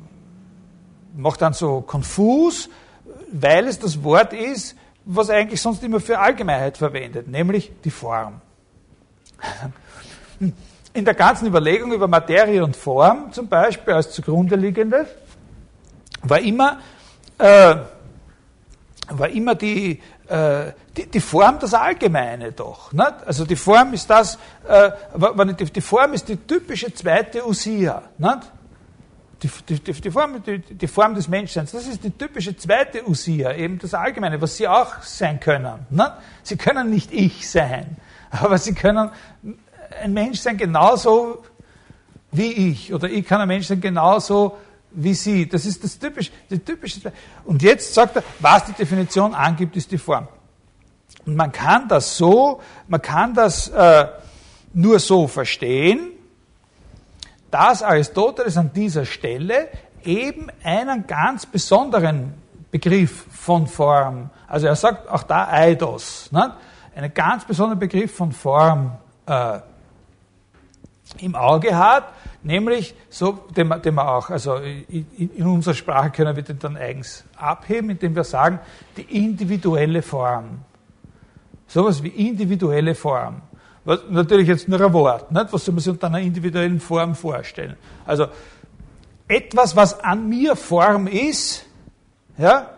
macht 1.16 1.42
dann 1.42 1.54
so 1.54 1.82
konfus, 1.82 2.70
weil 3.32 3.68
es 3.68 3.80
das 3.80 4.04
Wort 4.04 4.34
ist, 4.34 4.76
was 5.06 5.30
eigentlich 5.30 5.62
sonst 5.62 5.84
immer 5.84 6.00
für 6.00 6.20
Allgemeinheit 6.20 6.78
verwendet, 6.78 7.28
nämlich 7.28 7.72
die 7.84 7.92
Form. 7.92 8.42
In 10.94 11.06
der 11.06 11.14
ganzen 11.14 11.48
Überlegung 11.48 11.92
über 11.92 12.08
Materie 12.08 12.64
und 12.64 12.76
Form 12.76 13.32
zum 13.34 13.48
Beispiel 13.48 13.94
als 13.94 14.12
zugrunde 14.12 14.56
liegende 14.56 15.08
war 16.22 16.40
immer, 16.40 16.80
äh, 17.38 17.76
war 19.10 19.30
immer 19.30 19.56
die, 19.56 20.00
äh, 20.28 20.72
die, 20.96 21.08
die, 21.08 21.20
Form 21.20 21.58
das 21.60 21.74
Allgemeine 21.74 22.52
doch. 22.52 22.92
Nicht? 22.94 23.14
Also 23.26 23.46
die 23.46 23.56
Form 23.56 23.94
ist 23.94 24.10
das, 24.10 24.38
äh, 24.68 24.92
die, 25.58 25.66
die, 25.66 25.82
Form 25.82 26.14
ist 26.14 26.28
die 26.30 26.38
typische 26.38 26.94
zweite 26.94 27.48
Usia. 27.48 28.04
Nicht? 28.18 28.52
Die, 29.42 29.50
die, 29.70 29.94
die, 29.94 30.12
Form, 30.12 30.42
die, 30.44 30.88
Form 30.88 31.16
des 31.16 31.28
Menschseins, 31.28 31.72
das 31.72 31.88
ist 31.88 32.04
die 32.04 32.12
typische 32.12 32.56
zweite 32.56 33.08
Usia, 33.08 33.54
eben 33.54 33.78
das 33.78 33.94
Allgemeine, 33.94 34.40
was 34.40 34.56
sie 34.56 34.68
auch 34.68 35.02
sein 35.02 35.40
können. 35.40 35.86
Nicht? 35.90 36.12
Sie 36.44 36.56
können 36.56 36.90
nicht 36.90 37.12
ich 37.12 37.50
sein, 37.50 37.98
aber 38.32 38.58
sie 38.58 38.74
können 38.74 39.10
ein 40.02 40.14
Mensch 40.14 40.40
sein 40.40 40.58
genauso 40.58 41.44
wie 42.32 42.72
ich, 42.72 42.94
oder 42.94 43.10
ich 43.10 43.26
kann 43.26 43.42
ein 43.42 43.48
Mensch 43.48 43.68
sein 43.68 43.82
genauso 43.82 44.58
wie 44.92 45.14
sie. 45.14 45.48
Das 45.50 45.66
ist 45.66 45.84
das 45.84 45.98
typische, 45.98 46.32
die 46.50 46.60
typische. 46.60 47.12
Und 47.46 47.62
jetzt 47.62 47.94
sagt 47.94 48.16
er, 48.16 48.24
was 48.40 48.66
die 48.66 48.74
Definition 48.74 49.34
angibt, 49.34 49.76
ist 49.76 49.92
die 49.92 49.98
Form. 49.98 50.28
Und 51.26 51.36
man 51.36 51.52
kann 51.52 51.88
das 51.88 52.18
so, 52.18 52.62
man 52.88 53.02
kann 53.02 53.34
das 53.34 53.70
äh, 53.70 54.08
nur 54.74 55.00
so 55.00 55.28
verstehen, 55.28 56.12
dass 57.52 57.84
Aristoteles 57.84 58.58
an 58.58 58.72
dieser 58.74 59.06
Stelle 59.06 59.70
eben 60.04 60.48
einen 60.64 61.08
ganz 61.08 61.46
besonderen 61.46 62.34
Begriff 62.72 63.26
von 63.30 63.68
Form, 63.68 64.32
also 64.48 64.68
er 64.68 64.76
sagt 64.76 65.08
auch 65.08 65.24
da 65.24 65.48
Eidos, 65.48 66.32
ne, 66.32 66.56
einen 66.96 67.14
ganz 67.14 67.46
besonderen 67.46 67.80
Begriff 67.80 68.16
von 68.16 68.32
Form 68.32 68.98
äh, 69.28 69.60
im 71.20 71.36
Auge 71.36 71.78
hat, 71.78 72.06
nämlich 72.42 72.96
so, 73.10 73.34
den 73.56 73.70
den 73.82 73.94
man 73.94 74.08
auch, 74.08 74.32
also 74.32 74.56
in, 74.56 75.06
in 75.18 75.46
unserer 75.46 75.76
Sprache 75.76 76.10
können 76.10 76.36
wir 76.36 76.44
den 76.44 76.58
dann 76.58 76.76
eigens 76.76 77.24
abheben, 77.36 77.92
indem 77.92 78.16
wir 78.16 78.24
sagen, 78.24 78.60
die 78.98 79.04
individuelle 79.24 80.02
Form. 80.02 80.62
Sowas 81.68 82.04
wie 82.04 82.10
individuelle 82.10 82.96
Form. 82.96 83.42
Was, 83.86 84.00
natürlich 84.10 84.48
jetzt 84.48 84.68
nur 84.68 84.80
ein 84.82 84.94
Wort. 84.94 85.32
Nicht? 85.32 85.52
Was 85.52 85.66
soll 85.66 85.74
man 85.74 85.82
sich 85.82 85.92
unter 85.92 86.08
einer 86.08 86.20
individuellen 86.20 86.80
Form 86.80 87.16
vorstellen? 87.16 87.76
Also 88.06 88.28
etwas, 89.28 89.76
was 89.76 90.00
an 90.00 90.30
mir 90.30 90.56
Form 90.56 91.08
ist, 91.08 91.66
ja, 92.38 92.70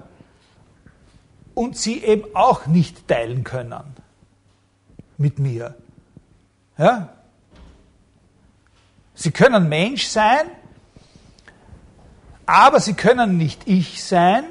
und 1.53 1.77
sie 1.77 2.03
eben 2.03 2.23
auch 2.35 2.65
nicht 2.67 3.07
teilen 3.07 3.43
können 3.43 3.95
mit 5.17 5.39
mir. 5.39 5.75
Ja? 6.77 7.09
Sie 9.13 9.31
können 9.31 9.69
Mensch 9.69 10.07
sein, 10.07 10.51
aber 12.45 12.79
sie 12.79 12.93
können 12.93 13.37
nicht 13.37 13.67
ich 13.67 14.03
sein, 14.03 14.43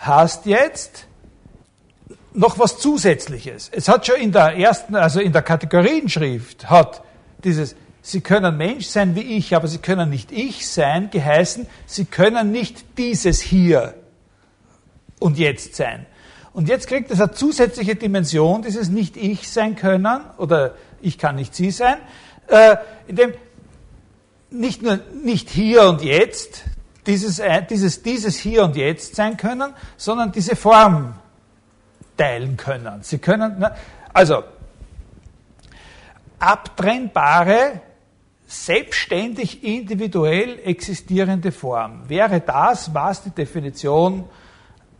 heißt 0.00 0.46
jetzt 0.46 1.06
noch 2.34 2.58
was 2.58 2.78
Zusätzliches. 2.78 3.70
Es 3.72 3.88
hat 3.88 4.06
schon 4.06 4.16
in 4.16 4.32
der 4.32 4.56
ersten, 4.56 4.94
also 4.96 5.20
in 5.20 5.32
der 5.32 5.42
Kategorienschrift, 5.42 6.70
hat 6.70 7.02
dieses 7.44 7.76
Sie 8.04 8.20
können 8.20 8.56
Mensch 8.56 8.86
sein 8.86 9.14
wie 9.14 9.20
ich, 9.20 9.54
aber 9.54 9.68
Sie 9.68 9.78
können 9.78 10.10
nicht 10.10 10.32
ich 10.32 10.68
sein, 10.68 11.10
geheißen, 11.10 11.68
Sie 11.86 12.04
können 12.04 12.50
nicht 12.50 12.98
dieses 12.98 13.40
hier 13.40 13.94
und 15.20 15.38
jetzt 15.38 15.76
sein. 15.76 16.06
Und 16.52 16.68
jetzt 16.68 16.88
kriegt 16.88 17.12
es 17.12 17.20
eine 17.20 17.30
zusätzliche 17.30 17.94
Dimension, 17.94 18.62
dieses 18.62 18.88
nicht 18.88 19.16
ich 19.16 19.48
sein 19.48 19.76
können, 19.76 20.20
oder 20.36 20.74
ich 21.00 21.16
kann 21.16 21.36
nicht 21.36 21.54
Sie 21.54 21.70
sein, 21.70 21.98
äh, 22.48 22.76
indem 23.06 23.34
nicht 24.50 24.82
nur 24.82 24.98
nicht 25.22 25.48
hier 25.48 25.84
und 25.84 26.02
jetzt, 26.02 26.64
dieses, 27.06 27.38
äh, 27.38 27.62
dieses, 27.68 28.02
dieses 28.02 28.36
hier 28.36 28.64
und 28.64 28.76
jetzt 28.76 29.14
sein 29.14 29.36
können, 29.36 29.74
sondern 29.96 30.32
diese 30.32 30.56
Form 30.56 31.14
teilen 32.22 32.56
können. 32.56 33.02
Sie 33.02 33.18
können, 33.18 33.66
also, 34.12 34.44
abtrennbare 36.38 37.80
selbstständig 38.46 39.64
individuell 39.64 40.60
existierende 40.64 41.50
Form 41.50 42.08
wäre 42.08 42.40
das, 42.40 42.94
was 42.94 43.24
die 43.24 43.30
Definition 43.30 44.24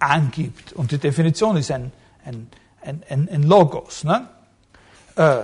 angibt. 0.00 0.72
Und 0.72 0.90
die 0.90 0.98
Definition 0.98 1.56
ist 1.56 1.70
ein, 1.70 1.92
ein, 2.24 2.48
ein, 2.80 3.28
ein 3.30 3.42
Logos. 3.44 4.02
Ne? 4.02 4.28
Äh, 5.14 5.42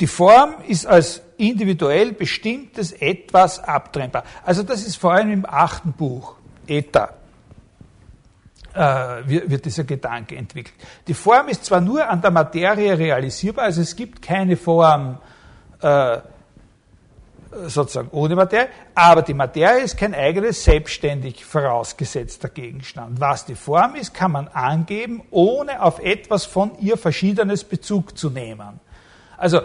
die 0.00 0.06
Form 0.08 0.54
ist 0.66 0.86
als 0.86 1.22
individuell 1.36 2.12
bestimmtes 2.12 2.92
etwas 2.92 3.60
abtrennbar. 3.60 4.24
Also 4.44 4.64
das 4.64 4.84
ist 4.84 4.96
vor 4.96 5.12
allem 5.12 5.30
im 5.30 5.46
achten 5.46 5.92
Buch, 5.92 6.34
Eta, 6.66 7.17
äh, 8.74 8.80
wird 9.26 9.64
dieser 9.64 9.84
Gedanke 9.84 10.36
entwickelt. 10.36 10.74
Die 11.06 11.14
Form 11.14 11.48
ist 11.48 11.64
zwar 11.64 11.80
nur 11.80 12.08
an 12.08 12.20
der 12.20 12.30
Materie 12.30 12.96
realisierbar, 12.98 13.64
also 13.64 13.80
es 13.80 13.96
gibt 13.96 14.22
keine 14.22 14.56
Form 14.56 15.18
äh, 15.80 16.18
sozusagen 17.66 18.08
ohne 18.12 18.36
Materie, 18.36 18.68
aber 18.94 19.22
die 19.22 19.34
Materie 19.34 19.82
ist 19.82 19.96
kein 19.96 20.14
eigenes 20.14 20.64
selbstständig 20.64 21.44
vorausgesetzter 21.44 22.48
Gegenstand. 22.48 23.20
Was 23.20 23.46
die 23.46 23.54
Form 23.54 23.94
ist, 23.94 24.14
kann 24.14 24.32
man 24.32 24.48
angeben, 24.48 25.22
ohne 25.30 25.82
auf 25.82 25.98
etwas 26.00 26.44
von 26.44 26.72
ihr 26.80 26.96
verschiedenes 26.96 27.64
Bezug 27.64 28.16
zu 28.18 28.30
nehmen. 28.30 28.80
Also 29.36 29.62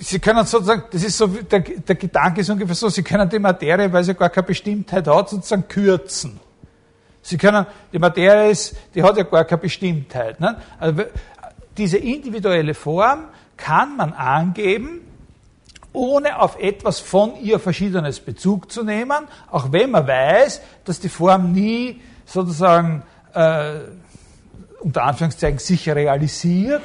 Sie 0.00 0.18
können 0.18 0.44
sozusagen, 0.44 0.84
das 0.90 1.04
ist 1.04 1.16
so, 1.16 1.28
der, 1.28 1.60
der 1.60 1.94
Gedanke 1.94 2.40
ist 2.40 2.50
ungefähr 2.50 2.74
so, 2.74 2.88
Sie 2.88 3.04
können 3.04 3.28
die 3.28 3.38
Materie, 3.38 3.92
weil 3.92 4.02
sie 4.02 4.12
gar 4.12 4.28
keine 4.28 4.48
Bestimmtheit 4.48 5.06
hat, 5.06 5.30
sozusagen 5.30 5.68
kürzen. 5.68 6.40
Sie 7.28 7.36
können, 7.36 7.66
die 7.92 7.98
Materie 7.98 8.50
ist, 8.50 8.74
die 8.94 9.02
hat 9.02 9.18
ja 9.18 9.22
gar 9.22 9.44
keine 9.44 9.60
Bestimmtheit. 9.60 10.40
Ne? 10.40 10.56
Also 10.80 11.02
diese 11.76 11.98
individuelle 11.98 12.72
Form 12.72 13.24
kann 13.54 13.98
man 13.98 14.14
angeben, 14.14 15.02
ohne 15.92 16.40
auf 16.40 16.58
etwas 16.58 17.00
von 17.00 17.36
ihr 17.42 17.58
Verschiedenes 17.58 18.20
Bezug 18.20 18.72
zu 18.72 18.82
nehmen, 18.82 19.28
auch 19.50 19.72
wenn 19.72 19.90
man 19.90 20.06
weiß, 20.06 20.62
dass 20.86 21.00
die 21.00 21.10
Form 21.10 21.52
nie 21.52 22.00
sozusagen 22.24 23.02
äh, 23.34 23.80
unter 24.80 25.02
Anführungszeichen 25.02 25.58
sich 25.58 25.86
realisiert, 25.86 26.80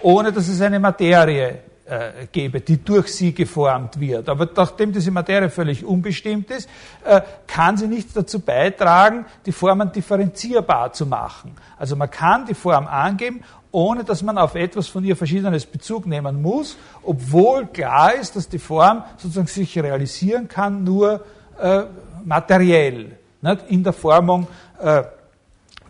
ohne 0.00 0.30
dass 0.30 0.46
es 0.46 0.60
eine 0.60 0.78
Materie 0.78 1.58
äh, 1.88 2.26
gebe, 2.30 2.60
die 2.60 2.84
durch 2.84 3.08
sie 3.14 3.32
geformt 3.32 3.98
wird. 3.98 4.28
Aber 4.28 4.48
nachdem 4.54 4.92
diese 4.92 5.10
Materie 5.10 5.50
völlig 5.50 5.84
unbestimmt 5.84 6.50
ist, 6.50 6.68
äh, 7.04 7.20
kann 7.46 7.76
sie 7.76 7.86
nichts 7.86 8.12
dazu 8.12 8.40
beitragen, 8.40 9.24
die 9.46 9.52
Formen 9.52 9.90
differenzierbar 9.90 10.92
zu 10.92 11.06
machen. 11.06 11.54
Also 11.78 11.96
man 11.96 12.10
kann 12.10 12.46
die 12.46 12.54
Form 12.54 12.86
angeben, 12.86 13.42
ohne 13.70 14.04
dass 14.04 14.22
man 14.22 14.38
auf 14.38 14.54
etwas 14.54 14.88
von 14.88 15.04
ihr 15.04 15.16
verschiedenes 15.16 15.66
Bezug 15.66 16.06
nehmen 16.06 16.42
muss, 16.42 16.76
obwohl 17.02 17.66
klar 17.66 18.14
ist, 18.14 18.36
dass 18.36 18.48
die 18.48 18.58
Form 18.58 19.04
sozusagen 19.16 19.46
sich 19.46 19.78
realisieren 19.78 20.48
kann, 20.48 20.84
nur 20.84 21.24
äh, 21.60 21.84
materiell, 22.24 23.16
nicht? 23.40 23.64
in 23.68 23.84
der 23.84 23.92
Formung 23.92 24.46
äh, 24.80 25.04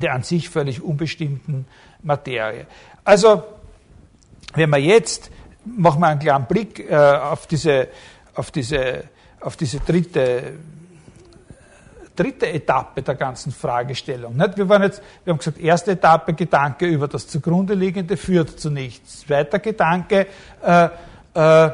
der 0.01 0.15
an 0.15 0.23
sich 0.23 0.49
völlig 0.49 0.83
unbestimmten 0.83 1.67
Materie. 2.03 2.67
Also, 3.05 3.43
wenn 4.55 4.71
man 4.71 4.83
jetzt, 4.83 5.31
machen 5.77 6.01
wir 6.01 6.09
einen 6.09 6.21
kleinen 6.21 6.47
Blick 6.47 6.91
äh, 6.91 6.95
auf, 6.95 7.47
diese, 7.47 7.89
auf, 8.35 8.51
diese, 8.51 9.05
auf 9.41 9.57
diese 9.57 9.81
dritte 9.81 10.55
dritte 12.19 12.51
Etappe 12.51 13.03
der 13.03 13.15
ganzen 13.15 13.53
Fragestellung. 13.53 14.37
Wir, 14.57 14.69
waren 14.69 14.83
jetzt, 14.83 15.01
wir 15.23 15.33
haben 15.33 15.39
gesagt, 15.39 15.61
erste 15.61 15.93
Etappe, 15.93 16.35
Gedanke 16.35 16.87
über 16.87 17.07
das 17.07 17.29
zugrunde 17.29 17.75
liegende 17.75 18.17
führt 18.17 18.59
zu 18.59 18.71
nichts. 18.71 19.21
Zweiter 19.21 19.61
Gedanke, 19.61 20.27
äh, 20.61 20.89
äh, 21.35 21.71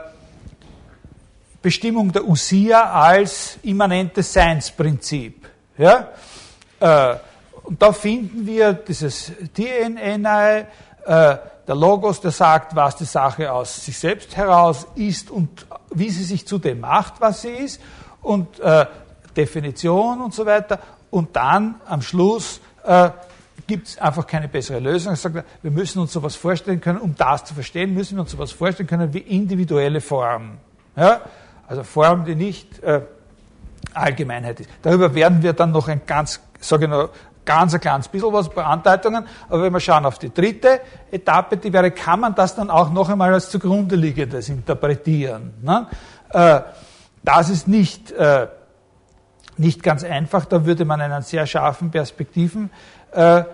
Bestimmung 1.63 2.13
der 2.13 2.29
Usia 2.29 2.93
als 2.93 3.59
immanentes 3.63 4.31
Seinsprinzip. 4.35 5.49
Ja? 5.79 6.09
Äh, 6.79 7.17
und 7.63 7.81
da 7.81 7.93
finden 7.93 8.47
wir 8.47 8.75
dieses 8.75 9.33
äh, 11.07 11.37
der 11.67 11.75
Logos, 11.75 12.21
der 12.21 12.31
sagt, 12.31 12.75
was 12.77 12.97
die 12.97 13.05
Sache 13.05 13.53
aus 13.53 13.85
sich 13.85 13.99
selbst 13.99 14.37
heraus 14.37 14.87
ist 14.95 15.31
und 15.31 15.67
wie 15.91 16.11
sie 16.11 16.25
sich 16.25 16.47
zu 16.47 16.59
dem 16.59 16.81
macht, 16.81 17.21
was 17.21 17.43
sie 17.43 17.51
ist. 17.51 17.81
Und 18.21 18.61
äh, 18.61 18.87
Definition 19.37 20.21
und 20.21 20.35
so 20.35 20.47
weiter. 20.47 20.79
Und 21.11 21.37
dann 21.37 21.77
am 21.87 22.03
Schluss 22.03 22.61
äh, 22.85 23.11
gibt 23.67 23.89
es 23.89 23.99
einfach 23.99 24.27
keine 24.27 24.49
bessere 24.49 24.79
Lösung. 24.79 25.13
Er 25.13 25.17
sagt, 25.17 25.45
wir 25.63 25.71
müssen 25.71 26.01
uns 26.01 26.13
sowas 26.13 26.37
vorstellen 26.37 26.81
können, 26.81 26.99
um 26.99 27.15
das 27.17 27.45
zu 27.45 27.55
verstehen, 27.55 27.95
müssen 27.95 28.17
wir 28.17 28.23
uns 28.23 28.31
sowas 28.31 28.53
vorstellen 28.53 28.89
können 28.89 29.13
wie 29.13 29.19
individuelle 29.19 30.01
Form. 30.01 30.59
Ja? 30.97 31.21
Also 31.67 31.83
Form, 31.83 32.25
die 32.25 32.35
nicht 32.35 32.83
äh, 32.83 33.03
Allgemeinheit 33.95 34.61
ist. 34.61 34.71
Darüber 34.83 35.15
werden 35.15 35.43
wir 35.43 35.53
dann 35.53 35.73
noch 35.73 35.89
ein 35.89 36.03
ganz, 36.07 36.41
sage 36.61 36.85
ich 36.85 36.91
noch, 36.91 37.11
ganz 37.45 37.75
ein 37.75 37.81
kleines 37.81 38.09
bisschen 38.09 38.33
was 38.33 38.49
bei 38.49 38.65
Andeutungen, 38.65 39.27
aber 39.49 39.63
wenn 39.63 39.73
wir 39.73 39.81
schauen 39.81 40.07
auf 40.07 40.19
die 40.19 40.33
dritte 40.33 40.81
Etappe, 41.11 41.57
die 41.57 41.73
wäre, 41.73 41.91
kann 41.91 42.21
man 42.21 42.35
das 42.35 42.55
dann 42.55 42.71
auch 42.71 42.91
noch 42.91 43.09
einmal 43.09 43.33
als 43.33 43.51
zugrunde 43.51 43.97
liegendes 43.97 44.49
interpretieren. 44.49 45.55
Ne? 45.63 45.87
Äh, 46.31 46.61
das 47.23 47.51
ist 47.51 47.69
nicht 47.69 48.13
äh, 48.13 48.49
nicht 49.57 49.83
ganz 49.83 50.05
einfach. 50.05 50.45
Da 50.45 50.65
würde 50.67 50.85
man 50.85 51.01
einen 51.01 51.23
sehr 51.23 51.47
scharfen 51.47 51.91
Perspektivenwechsel 51.91 53.49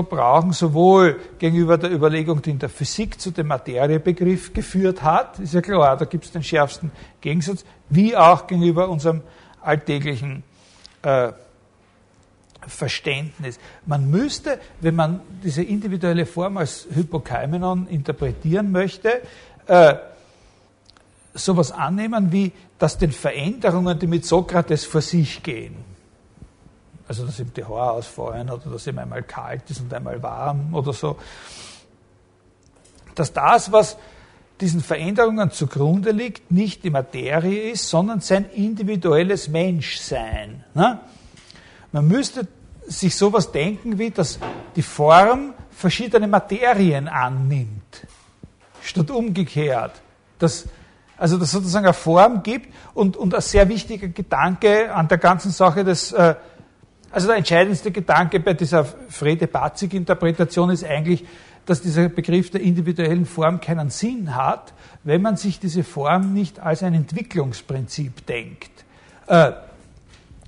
äh, 0.00 0.04
äh, 0.04 0.06
brauchen, 0.08 0.52
sowohl 0.52 1.18
gegenüber 1.38 1.78
der 1.78 1.90
Überlegung, 1.92 2.42
die 2.42 2.50
in 2.50 2.58
der 2.58 2.68
Physik 2.68 3.20
zu 3.20 3.30
dem 3.30 3.46
Materiebegriff 3.48 4.52
geführt 4.52 5.02
hat, 5.02 5.38
ist 5.38 5.54
ja 5.54 5.60
klar, 5.60 5.96
da 5.96 6.04
gibt 6.04 6.24
es 6.24 6.32
den 6.32 6.42
schärfsten 6.42 6.90
Gegensatz, 7.20 7.64
wie 7.88 8.16
auch 8.16 8.46
gegenüber 8.46 8.88
unserem 8.88 9.22
alltäglichen 9.62 10.42
äh, 11.02 11.32
Verständnis. 12.66 13.58
Man 13.86 14.10
müsste, 14.10 14.58
wenn 14.80 14.94
man 14.94 15.20
diese 15.42 15.62
individuelle 15.62 16.26
Form 16.26 16.56
als 16.56 16.86
Hypokaimenon 16.92 17.86
interpretieren 17.88 18.72
möchte, 18.72 19.22
äh, 19.66 19.94
sowas 21.34 21.72
annehmen 21.72 22.32
wie, 22.32 22.52
dass 22.78 22.98
den 22.98 23.12
Veränderungen, 23.12 23.98
die 23.98 24.06
mit 24.06 24.24
Sokrates 24.24 24.84
vor 24.84 25.00
sich 25.00 25.42
gehen, 25.42 25.76
also 27.08 27.24
dass 27.24 27.38
ihm 27.38 27.52
die 27.54 27.64
Haare 27.64 27.92
ausfallen 27.92 28.50
oder 28.50 28.70
dass 28.70 28.86
ihm 28.86 28.98
einmal 28.98 29.22
kalt 29.22 29.70
ist 29.70 29.80
und 29.80 29.92
einmal 29.94 30.22
warm 30.22 30.74
oder 30.74 30.92
so, 30.92 31.16
dass 33.14 33.32
das, 33.32 33.70
was 33.72 33.96
diesen 34.60 34.80
Veränderungen 34.80 35.50
zugrunde 35.50 36.10
liegt, 36.12 36.50
nicht 36.50 36.82
die 36.84 36.90
Materie 36.90 37.70
ist, 37.70 37.88
sondern 37.88 38.20
sein 38.20 38.46
individuelles 38.50 39.48
Menschsein. 39.48 40.64
Ne? 40.74 41.00
Man 41.92 42.08
müsste 42.08 42.46
sich 42.86 43.14
sowas 43.16 43.52
denken 43.52 43.98
wie, 43.98 44.10
dass 44.10 44.38
die 44.74 44.82
Form 44.82 45.54
verschiedene 45.70 46.26
Materien 46.26 47.08
annimmt, 47.08 48.06
statt 48.80 49.10
umgekehrt. 49.10 50.00
Dass 50.38 50.66
also 51.18 51.38
dass 51.38 51.50
sozusagen 51.50 51.86
eine 51.86 51.94
Form 51.94 52.42
gibt 52.42 52.72
und, 52.94 53.16
und 53.16 53.34
ein 53.34 53.40
sehr 53.40 53.68
wichtiger 53.68 54.08
Gedanke 54.08 54.92
an 54.92 55.08
der 55.08 55.18
ganzen 55.18 55.50
Sache 55.50 55.84
des, 55.84 56.12
äh, 56.12 56.34
also 57.10 57.28
der 57.28 57.36
entscheidendste 57.36 57.90
Gedanke 57.90 58.40
bei 58.40 58.54
dieser 58.54 58.84
Frede-Batzig-Interpretation 58.84 60.70
ist 60.70 60.84
eigentlich, 60.84 61.24
dass 61.64 61.80
dieser 61.80 62.08
Begriff 62.08 62.50
der 62.50 62.60
individuellen 62.60 63.26
Form 63.26 63.60
keinen 63.60 63.90
Sinn 63.90 64.36
hat, 64.36 64.72
wenn 65.04 65.22
man 65.22 65.36
sich 65.36 65.58
diese 65.58 65.82
Form 65.82 66.32
nicht 66.32 66.60
als 66.60 66.82
ein 66.82 66.94
Entwicklungsprinzip 66.94 68.26
denkt. 68.26 68.84
Äh, 69.26 69.52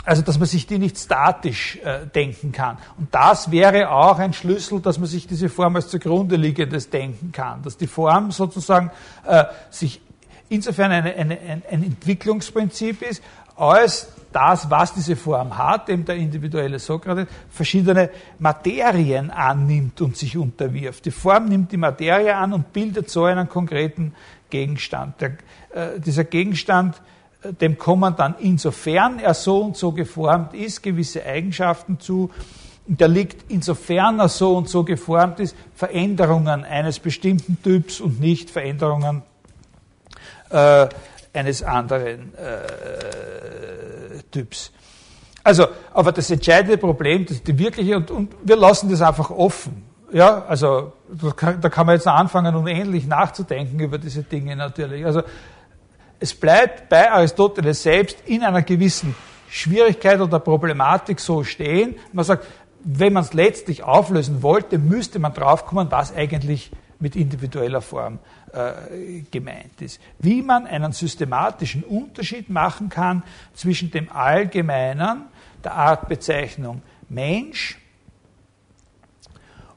also 0.08 0.22
dass 0.22 0.38
man 0.38 0.48
sich 0.48 0.66
die 0.66 0.78
nicht 0.78 0.96
statisch 0.96 1.78
äh, 1.84 2.06
denken 2.06 2.50
kann. 2.50 2.78
Und 2.96 3.14
das 3.14 3.50
wäre 3.50 3.90
auch 3.90 4.18
ein 4.18 4.32
Schlüssel, 4.32 4.80
dass 4.80 4.98
man 4.98 5.06
sich 5.06 5.26
diese 5.26 5.50
Form 5.50 5.76
als 5.76 5.88
zugrunde 5.88 6.36
liegendes 6.36 6.88
denken 6.88 7.30
kann. 7.30 7.62
Dass 7.62 7.76
die 7.76 7.86
Form 7.86 8.30
sozusagen 8.30 8.90
äh, 9.26 9.44
sich 9.68 10.00
insofern 10.48 10.92
eine, 10.92 11.14
eine, 11.14 11.38
ein, 11.38 11.62
ein 11.70 11.82
Entwicklungsprinzip 11.82 13.02
ist, 13.02 13.22
als 13.54 14.08
das, 14.32 14.70
was 14.70 14.94
diese 14.94 15.14
Form 15.14 15.58
hat, 15.58 15.90
eben 15.90 16.06
der 16.06 16.16
individuelle 16.16 16.78
Sokrates, 16.78 17.26
verschiedene 17.50 18.08
Materien 18.38 19.30
annimmt 19.30 20.00
und 20.00 20.16
sich 20.16 20.38
unterwirft. 20.38 21.04
Die 21.04 21.10
Form 21.10 21.50
nimmt 21.50 21.70
die 21.70 21.76
Materie 21.76 22.34
an 22.34 22.54
und 22.54 22.72
bildet 22.72 23.10
so 23.10 23.24
einen 23.24 23.48
konkreten 23.48 24.14
Gegenstand. 24.48 25.20
Der, 25.20 25.32
äh, 25.74 26.00
dieser 26.00 26.24
Gegenstand, 26.24 26.98
dem 27.60 27.78
kommen 27.78 28.16
dann 28.16 28.34
insofern 28.40 29.18
er 29.20 29.34
so 29.34 29.62
und 29.62 29.76
so 29.76 29.92
geformt 29.92 30.54
ist, 30.54 30.82
gewisse 30.82 31.24
Eigenschaften 31.24 32.00
zu. 32.00 32.30
Und 32.86 33.00
der 33.00 33.08
liegt, 33.08 33.50
insofern 33.50 34.18
er 34.18 34.28
so 34.28 34.56
und 34.56 34.68
so 34.68 34.82
geformt 34.82 35.40
ist, 35.40 35.54
Veränderungen 35.74 36.64
eines 36.64 36.98
bestimmten 36.98 37.62
Typs 37.62 38.00
und 38.00 38.20
nicht 38.20 38.50
Veränderungen 38.50 39.22
äh, 40.50 40.88
eines 41.32 41.62
anderen 41.62 42.34
äh, 42.34 44.22
Typs. 44.30 44.72
Also, 45.44 45.66
aber 45.92 46.12
das 46.12 46.30
entscheidende 46.30 46.78
Problem, 46.78 47.24
das 47.24 47.42
die 47.42 47.58
wirkliche, 47.58 47.96
und, 47.96 48.10
und 48.10 48.34
wir 48.42 48.56
lassen 48.56 48.90
das 48.90 49.00
einfach 49.00 49.30
offen. 49.30 49.84
Ja, 50.10 50.44
also 50.46 50.92
da 51.10 51.30
kann, 51.32 51.60
da 51.60 51.68
kann 51.68 51.86
man 51.86 51.94
jetzt 51.94 52.06
anfangen, 52.06 52.54
unendlich 52.56 53.06
nachzudenken 53.06 53.78
über 53.78 53.98
diese 53.98 54.22
Dinge 54.22 54.56
natürlich. 54.56 55.04
Also 55.04 55.22
es 56.20 56.34
bleibt 56.34 56.88
bei 56.88 57.10
Aristoteles 57.10 57.82
selbst 57.82 58.18
in 58.26 58.42
einer 58.42 58.62
gewissen 58.62 59.14
Schwierigkeit 59.48 60.20
oder 60.20 60.40
Problematik 60.40 61.20
so 61.20 61.44
stehen. 61.44 61.96
Man 62.12 62.24
sagt, 62.24 62.46
wenn 62.84 63.12
man 63.12 63.24
es 63.24 63.32
letztlich 63.32 63.82
auflösen 63.82 64.42
wollte, 64.42 64.78
müsste 64.78 65.18
man 65.18 65.32
draufkommen, 65.34 65.90
was 65.90 66.14
eigentlich 66.14 66.70
mit 67.00 67.14
individueller 67.16 67.80
Form 67.80 68.18
äh, 68.52 69.22
gemeint 69.30 69.80
ist. 69.80 70.00
Wie 70.18 70.42
man 70.42 70.66
einen 70.66 70.92
systematischen 70.92 71.84
Unterschied 71.84 72.50
machen 72.50 72.88
kann 72.88 73.22
zwischen 73.54 73.90
dem 73.90 74.10
Allgemeinen, 74.10 75.26
der 75.62 75.74
Artbezeichnung 75.74 76.82
Mensch 77.08 77.78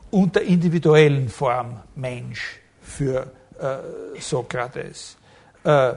und 0.10 0.36
der 0.36 0.44
individuellen 0.44 1.30
Form 1.30 1.80
Mensch 1.96 2.60
für 2.82 3.32
äh, 3.60 4.20
Sokrates. 4.20 5.18
Äh, 5.64 5.94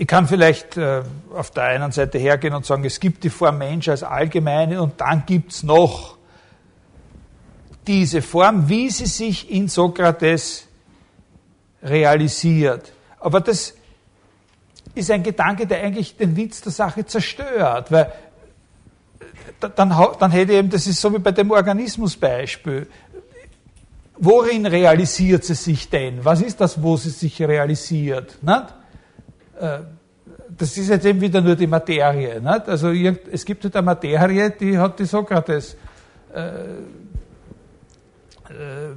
ich 0.00 0.06
kann 0.06 0.26
vielleicht 0.26 0.78
äh, 0.78 1.02
auf 1.34 1.50
der 1.50 1.64
einen 1.64 1.92
Seite 1.92 2.16
hergehen 2.16 2.54
und 2.54 2.64
sagen, 2.64 2.86
es 2.86 3.00
gibt 3.00 3.22
die 3.22 3.28
Form 3.28 3.58
Mensch 3.58 3.86
als 3.86 4.02
allgemeine 4.02 4.80
und 4.80 4.98
dann 4.98 5.24
gibt 5.26 5.52
es 5.52 5.62
noch 5.62 6.16
diese 7.86 8.22
Form, 8.22 8.66
wie 8.70 8.88
sie 8.88 9.04
sich 9.04 9.50
in 9.50 9.68
Sokrates 9.68 10.66
realisiert. 11.82 12.94
Aber 13.18 13.42
das 13.42 13.74
ist 14.94 15.10
ein 15.10 15.22
Gedanke, 15.22 15.66
der 15.66 15.82
eigentlich 15.82 16.16
den 16.16 16.34
Witz 16.34 16.62
der 16.62 16.72
Sache 16.72 17.04
zerstört, 17.04 17.92
weil 17.92 18.10
dann, 19.60 19.94
dann 20.18 20.30
hätte 20.30 20.54
eben, 20.54 20.70
das 20.70 20.86
ist 20.86 20.98
so 20.98 21.12
wie 21.12 21.18
bei 21.18 21.32
dem 21.32 21.50
Organismusbeispiel. 21.50 22.86
Worin 24.16 24.64
realisiert 24.64 25.44
sie 25.44 25.54
sich 25.54 25.90
denn? 25.90 26.24
Was 26.24 26.40
ist 26.40 26.58
das, 26.58 26.82
wo 26.82 26.96
sie 26.96 27.10
sich 27.10 27.38
realisiert? 27.42 28.42
Nicht? 28.42 28.79
Das 30.56 30.76
ist 30.76 30.88
jetzt 30.88 31.04
eben 31.04 31.20
wieder 31.20 31.40
nur 31.40 31.56
die 31.56 31.66
Materie. 31.66 32.40
Nicht? 32.40 32.68
Also 32.68 32.90
es 32.90 33.44
gibt 33.44 33.64
halt 33.64 33.76
eine 33.76 33.84
Materie, 33.84 34.50
die 34.50 34.78
hat 34.78 34.98
die 34.98 35.04
Sokrates, 35.04 35.76
äh, 36.34 36.48
äh, 38.48 38.94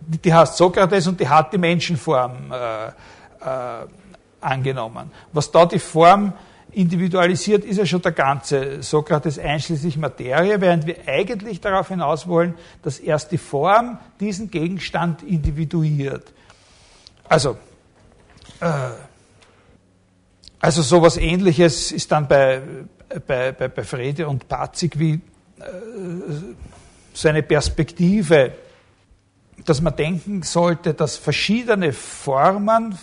die 0.00 0.32
heißt 0.32 0.56
Sokrates 0.56 1.06
und 1.06 1.20
die 1.20 1.28
hat 1.28 1.52
die 1.52 1.58
Menschenform 1.58 2.52
äh, 2.52 2.88
äh, 2.88 2.92
angenommen. 4.40 5.10
Was 5.32 5.50
da 5.50 5.66
die 5.66 5.78
Form 5.78 6.32
individualisiert, 6.72 7.64
ist 7.64 7.78
ja 7.78 7.86
schon 7.86 8.02
der 8.02 8.12
ganze 8.12 8.82
Sokrates 8.82 9.38
einschließlich 9.38 9.96
Materie, 9.96 10.60
während 10.60 10.86
wir 10.86 10.96
eigentlich 11.06 11.60
darauf 11.60 11.88
hinaus 11.88 12.28
wollen, 12.28 12.54
dass 12.82 12.98
erst 12.98 13.32
die 13.32 13.38
Form 13.38 13.98
diesen 14.20 14.50
Gegenstand 14.50 15.22
individuiert. 15.22 16.32
Also, 17.28 17.56
äh, 18.60 18.90
also 20.60 20.82
sowas 20.82 21.16
ähnliches 21.16 21.92
ist 21.92 22.10
dann 22.10 22.26
bei, 22.26 22.60
bei, 23.26 23.52
bei, 23.52 23.68
bei 23.68 23.84
Frede 23.84 24.26
und 24.26 24.48
Patzig 24.48 24.98
wie 24.98 25.14
äh, 25.14 25.20
so 27.12 27.28
eine 27.28 27.42
Perspektive, 27.42 28.52
dass 29.64 29.80
man 29.80 29.94
denken 29.94 30.42
sollte, 30.42 30.94
dass 30.94 31.16
verschiedene 31.16 31.92
Formen 31.92 32.98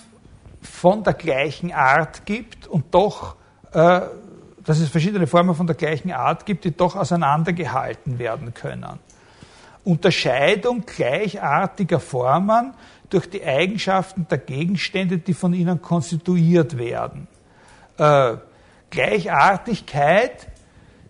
von 0.61 1.03
der 1.03 1.13
gleichen 1.13 1.71
Art 1.71 2.25
gibt 2.25 2.67
und 2.67 2.93
doch, 2.93 3.35
äh, 3.71 4.01
dass 4.65 4.79
es 4.79 4.89
verschiedene 4.89 5.27
Formen 5.27 5.55
von 5.55 5.67
der 5.67 5.75
gleichen 5.75 6.11
Art 6.11 6.45
gibt, 6.45 6.65
die 6.65 6.75
doch 6.75 6.95
auseinandergehalten 6.95 8.19
werden 8.19 8.53
können. 8.53 8.99
Unterscheidung 9.85 10.85
gleichartiger 10.85 11.99
Formen 11.99 12.73
durch 13.09 13.29
die 13.29 13.45
Eigenschaften 13.45 14.27
der 14.27 14.39
Gegenstände, 14.39 15.19
die 15.19 15.33
von 15.33 15.53
ihnen 15.53 15.81
konstituiert 15.81 16.77
werden 16.77 17.27
äh, 17.97 18.37
Gleichartigkeit, 18.89 20.47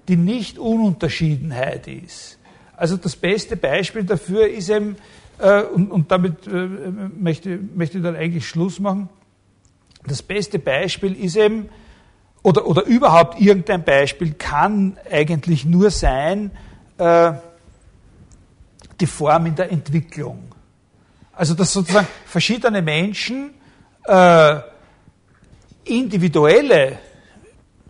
die 0.07 0.15
nicht 0.15 0.59
Ununterschiedenheit 0.59 1.87
ist. 1.87 2.37
Also 2.77 2.97
das 2.97 3.15
beste 3.15 3.55
Beispiel 3.55 4.03
dafür 4.03 4.47
ist 4.47 4.69
eben, 4.69 4.97
äh, 5.39 5.63
und, 5.63 5.91
und, 5.91 6.11
damit 6.11 6.47
äh, 6.47 6.51
möchte, 6.51 7.59
möchte 7.75 7.97
ich 7.97 8.03
dann 8.03 8.15
eigentlich 8.15 8.47
Schluss 8.47 8.79
machen, 8.79 9.09
das 10.05 10.21
beste 10.21 10.59
Beispiel 10.59 11.13
ist 11.13 11.35
eben, 11.35 11.69
oder, 12.43 12.67
oder 12.67 12.83
überhaupt 12.83 13.41
irgendein 13.41 13.83
Beispiel 13.83 14.33
kann 14.33 14.97
eigentlich 15.09 15.65
nur 15.65 15.89
sein, 15.89 16.51
äh, 16.97 17.33
die 18.99 19.07
Form 19.07 19.47
in 19.47 19.55
der 19.55 19.71
Entwicklung. 19.71 20.43
Also 21.33 21.53
dass 21.53 21.73
sozusagen 21.73 22.07
verschiedene 22.25 22.81
Menschen 22.81 23.51
äh, 24.05 24.59
individuelle 25.85 26.99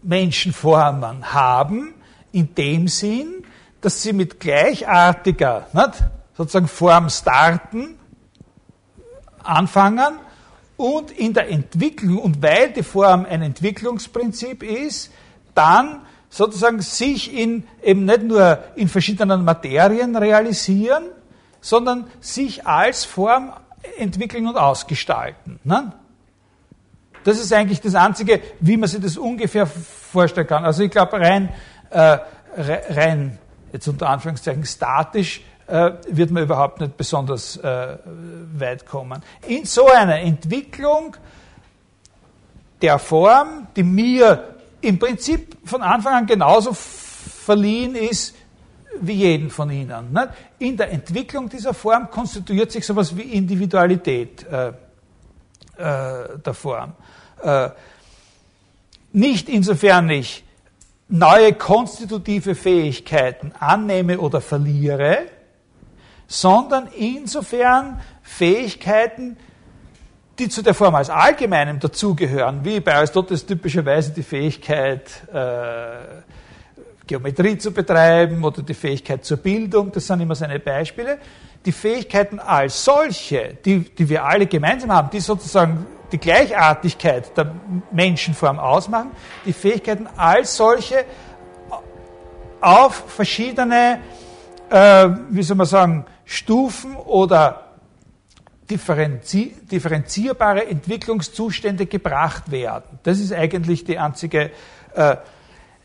Menschenformen 0.04 1.34
haben, 1.34 1.94
in 2.32 2.54
dem 2.54 2.88
Sinn, 2.88 3.44
dass 3.82 4.02
sie 4.02 4.14
mit 4.14 4.40
gleichartiger 4.40 5.68
nicht, 5.74 6.04
sozusagen 6.38 6.68
Form 6.68 7.10
starten, 7.10 7.98
anfangen 9.44 10.20
und 10.78 11.12
in 11.12 11.34
der 11.34 11.50
Entwicklung, 11.50 12.18
und 12.20 12.42
weil 12.42 12.72
die 12.72 12.84
Form 12.84 13.26
ein 13.26 13.42
Entwicklungsprinzip 13.42 14.64
ist, 14.64 15.12
dann 15.54 16.02
sozusagen 16.30 16.82
sich 16.82 17.34
in, 17.34 17.64
eben 17.82 18.06
nicht 18.06 18.24
nur 18.24 18.60
in 18.76 18.90
verschiedenen 18.90 19.46
Materien 19.46 20.16
realisieren, 20.16 21.06
sondern 21.62 22.08
sich 22.20 22.68
als 22.68 23.06
Form 23.06 23.54
entwickeln 23.98 24.48
und 24.48 24.58
ausgestalten. 24.58 25.60
Ne? 25.64 25.94
Das 27.26 27.40
ist 27.40 27.52
eigentlich 27.52 27.82
das 27.82 27.96
Einzige, 27.96 28.40
wie 28.60 28.78
man 28.78 28.88
sich 28.88 29.02
das 29.02 29.18
ungefähr 29.18 29.66
vorstellen 29.66 30.46
kann. 30.46 30.64
Also 30.64 30.84
ich 30.84 30.92
glaube, 30.92 31.20
rein, 31.20 31.50
äh, 31.90 32.20
rein, 32.56 33.40
jetzt 33.74 33.88
unter 33.88 34.10
Anführungszeichen, 34.10 34.64
statisch 34.64 35.42
äh, 35.66 35.94
wird 36.08 36.30
man 36.30 36.44
überhaupt 36.44 36.80
nicht 36.82 36.96
besonders 36.96 37.58
äh, 37.58 37.98
weit 38.54 38.86
kommen. 38.86 39.24
In 39.48 39.66
so 39.66 39.88
einer 39.88 40.20
Entwicklung 40.20 41.18
der 42.80 43.00
Form, 43.00 43.70
die 43.76 43.82
mir 43.82 44.56
im 44.82 45.00
Prinzip 45.00 45.58
von 45.66 45.82
Anfang 45.82 46.14
an 46.14 46.26
genauso 46.28 46.74
verliehen 46.74 47.96
ist 47.96 48.36
wie 49.02 49.14
jeden 49.14 49.50
von 49.50 49.72
Ihnen. 49.72 50.14
Nicht? 50.14 50.28
In 50.60 50.78
der 50.78 50.92
Entwicklung 50.92 51.50
dieser 51.50 51.74
Form 51.74 52.08
konstituiert 52.12 52.72
sich 52.72 52.86
sowas 52.86 53.18
wie 53.18 53.24
Individualität 53.24 54.46
äh, 54.46 54.68
äh, 54.68 54.74
der 56.38 56.54
Form. 56.54 56.94
Äh, 57.42 57.70
nicht 59.12 59.48
insofern 59.50 60.10
ich 60.10 60.44
neue 61.08 61.54
konstitutive 61.54 62.56
Fähigkeiten 62.56 63.54
annehme 63.60 64.20
oder 64.20 64.42
verliere, 64.42 65.20
sondern 66.28 66.88
insofern 66.98 68.02
Fähigkeiten, 68.24 69.38
die 70.40 70.50
zu 70.50 70.62
der 70.62 70.74
Form 70.74 70.96
als 70.96 71.10
allgemeinem 71.10 71.80
dazugehören, 71.80 72.66
wie 72.66 72.80
bei 72.80 72.96
Aristoteles 72.96 73.46
typischerweise 73.46 74.12
die 74.12 74.24
Fähigkeit, 74.24 75.10
äh, 75.32 76.22
Geometrie 77.08 77.58
zu 77.58 77.72
betreiben 77.72 78.44
oder 78.44 78.64
die 78.64 78.74
Fähigkeit 78.74 79.24
zur 79.24 79.38
Bildung, 79.38 79.92
das 79.92 80.08
sind 80.08 80.22
immer 80.22 80.36
seine 80.36 80.60
Beispiele. 80.60 81.20
Die 81.64 81.72
Fähigkeiten 81.72 82.40
als 82.40 82.84
solche, 82.84 83.58
die, 83.64 83.82
die 83.82 84.10
wir 84.10 84.26
alle 84.26 84.48
gemeinsam 84.48 84.92
haben, 84.92 85.10
die 85.12 85.20
sozusagen 85.20 85.86
die 86.12 86.18
Gleichartigkeit 86.18 87.36
der 87.38 87.52
Menschenform 87.92 88.60
ausmachen, 88.60 89.12
die 89.46 89.54
Fähigkeiten 89.54 90.08
als 90.16 90.56
solche 90.56 91.06
auf 92.62 93.04
verschiedene, 93.08 94.00
äh, 94.70 95.10
wie 95.30 95.44
soll 95.44 95.58
man 95.58 95.68
sagen, 95.68 96.06
Stufen 96.26 96.96
oder 96.96 97.62
differenzi 98.70 99.56
differenzierbare 99.72 100.68
Entwicklungszustände 100.68 101.86
gebracht 101.86 102.50
werden. 102.50 103.00
Das 103.04 103.20
ist 103.20 103.32
eigentlich 103.32 103.84
die 103.84 104.00
einzige. 104.00 104.52
Äh, 104.96 105.18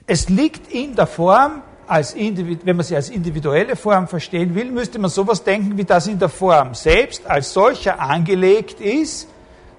es 0.06 0.28
liegt 0.28 0.72
in 0.72 0.94
der 0.94 1.06
Form, 1.06 1.62
als 1.86 2.14
wenn 2.16 2.76
man 2.76 2.84
sie 2.84 2.96
als 2.96 3.10
individuelle 3.10 3.76
Form 3.76 4.08
verstehen 4.08 4.54
will, 4.54 4.70
müsste 4.70 4.98
man 4.98 5.10
sowas 5.10 5.44
denken, 5.44 5.76
wie 5.76 5.84
das 5.84 6.06
in 6.06 6.18
der 6.18 6.28
Form 6.28 6.74
selbst 6.74 7.26
als 7.26 7.52
solcher 7.52 8.00
angelegt 8.00 8.80
ist 8.80 9.28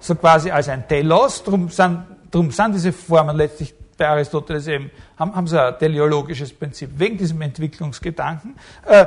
so 0.01 0.15
quasi 0.15 0.51
als 0.51 0.67
ein 0.67 0.85
Telos, 0.87 1.43
drum 1.43 1.69
sind, 1.69 2.03
drum 2.29 2.51
sind 2.51 2.73
diese 2.73 2.91
Formen 2.91 3.37
letztlich 3.37 3.73
bei 3.95 4.09
Aristoteles 4.09 4.67
eben, 4.67 4.89
haben, 5.17 5.35
haben 5.35 5.47
sie 5.47 5.61
ein 5.61 5.77
teleologisches 5.77 6.51
Prinzip, 6.51 6.89
wegen 6.95 7.17
diesem 7.17 7.39
Entwicklungsgedanken, 7.41 8.55
äh, 8.85 9.05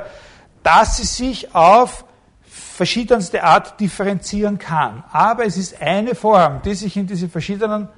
dass 0.62 0.96
sie 0.96 1.04
sich 1.04 1.54
auf 1.54 2.04
verschiedenste 2.44 3.42
Art 3.42 3.78
differenzieren 3.80 4.58
kann. 4.58 5.02
Aber 5.10 5.44
es 5.44 5.56
ist 5.56 5.82
eine 5.82 6.14
Form, 6.14 6.62
die 6.62 6.74
sich 6.74 6.96
in 6.96 7.08
diese 7.08 7.28
verschiedenen 7.28 7.88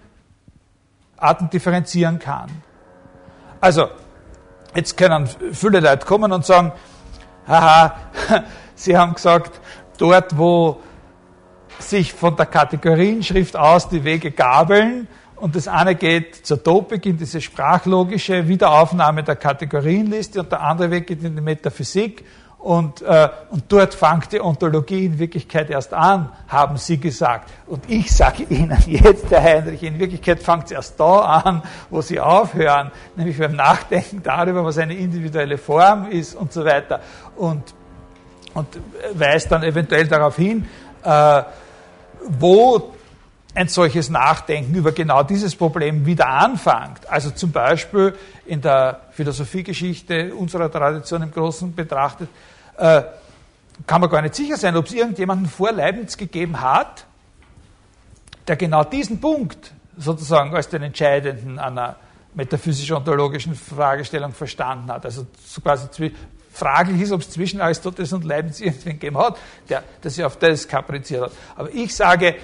Arten 1.18 1.50
differenzieren 1.50 2.18
kann. 2.18 2.50
Also, 3.60 3.88
jetzt 4.74 4.96
können 4.96 5.28
viele 5.52 5.80
Leute 5.80 6.06
kommen 6.06 6.32
und 6.32 6.46
sagen, 6.46 6.72
haha, 7.46 7.94
Sie 8.74 8.96
haben 8.96 9.14
gesagt, 9.14 9.60
dort 9.98 10.36
wo 10.36 10.80
sich 11.78 12.12
von 12.12 12.36
der 12.36 12.46
Kategorienschrift 12.46 13.56
aus 13.56 13.88
die 13.88 14.04
Wege 14.04 14.30
gabeln 14.30 15.08
und 15.36 15.54
das 15.54 15.68
eine 15.68 15.94
geht 15.94 16.46
zur 16.46 16.62
Topik 16.62 17.04
in 17.04 17.18
diese 17.18 17.40
sprachlogische 17.40 18.48
Wiederaufnahme 18.48 19.22
der 19.22 19.36
Kategorienliste 19.36 20.40
und 20.40 20.50
der 20.50 20.62
andere 20.62 20.90
Weg 20.90 21.06
geht 21.06 21.22
in 21.22 21.36
die 21.36 21.42
Metaphysik 21.42 22.24
und, 22.58 23.02
äh, 23.02 23.28
und 23.50 23.64
dort 23.68 23.94
fängt 23.94 24.32
die 24.32 24.40
Ontologie 24.40 25.04
in 25.04 25.18
Wirklichkeit 25.18 25.70
erst 25.70 25.94
an, 25.94 26.30
haben 26.48 26.78
Sie 26.78 26.98
gesagt. 26.98 27.52
Und 27.66 27.84
ich 27.88 28.10
sage 28.10 28.44
Ihnen 28.48 28.76
jetzt, 28.86 29.30
Herr 29.30 29.42
Heinrich, 29.42 29.82
in 29.82 29.98
Wirklichkeit 29.98 30.42
fängt 30.42 30.64
es 30.64 30.70
erst 30.72 30.98
da 30.98 31.20
an, 31.20 31.62
wo 31.90 32.00
Sie 32.00 32.18
aufhören, 32.18 32.90
nämlich 33.14 33.38
beim 33.38 33.54
Nachdenken 33.54 34.22
darüber, 34.22 34.64
was 34.64 34.78
eine 34.78 34.94
individuelle 34.96 35.58
Form 35.58 36.10
ist 36.10 36.34
und 36.34 36.52
so 36.52 36.64
weiter. 36.64 37.00
Und, 37.36 37.62
und 38.54 38.66
weist 39.12 39.52
dann 39.52 39.62
eventuell 39.62 40.08
darauf 40.08 40.34
hin, 40.36 40.66
äh, 41.04 41.42
wo 42.24 42.94
ein 43.54 43.68
solches 43.68 44.10
Nachdenken 44.10 44.74
über 44.74 44.92
genau 44.92 45.22
dieses 45.22 45.56
Problem 45.56 46.04
wieder 46.04 46.28
anfängt. 46.28 47.08
Also 47.08 47.30
zum 47.30 47.52
Beispiel 47.52 48.14
in 48.44 48.60
der 48.60 49.00
Philosophiegeschichte 49.12 50.34
unserer 50.34 50.70
Tradition 50.70 51.22
im 51.22 51.30
Großen 51.30 51.74
betrachtet, 51.74 52.28
äh, 52.76 53.02
kann 53.86 54.00
man 54.00 54.10
gar 54.10 54.22
nicht 54.22 54.34
sicher 54.34 54.56
sein, 54.56 54.76
ob 54.76 54.86
es 54.86 54.92
irgendjemanden 54.92 55.48
vor 55.48 55.72
Leibniz 55.72 56.16
gegeben 56.16 56.60
hat, 56.60 57.06
der 58.46 58.56
genau 58.56 58.84
diesen 58.84 59.20
Punkt 59.20 59.72
sozusagen 59.96 60.54
als 60.54 60.68
den 60.68 60.82
entscheidenden 60.82 61.58
einer 61.58 61.96
metaphysisch-ontologischen 62.34 63.54
Fragestellung 63.54 64.32
verstanden 64.32 64.92
hat. 64.92 65.06
Also 65.06 65.26
so 65.44 65.60
quasi 65.62 65.90
fraglich 66.56 67.02
ist, 67.02 67.12
ob 67.12 67.20
es 67.20 67.30
zwischen 67.30 67.60
Aristoteles 67.60 68.12
und 68.12 68.24
Leibniz 68.24 68.60
irgendwen 68.60 68.92
gegeben 68.94 69.18
hat, 69.18 69.36
der, 69.68 69.82
der 70.02 70.10
sich 70.10 70.24
auf 70.24 70.38
das 70.38 70.66
kapriziert 70.66 71.22
hat. 71.24 71.32
Aber 71.54 71.72
ich 71.72 71.94
sage, 71.94 72.36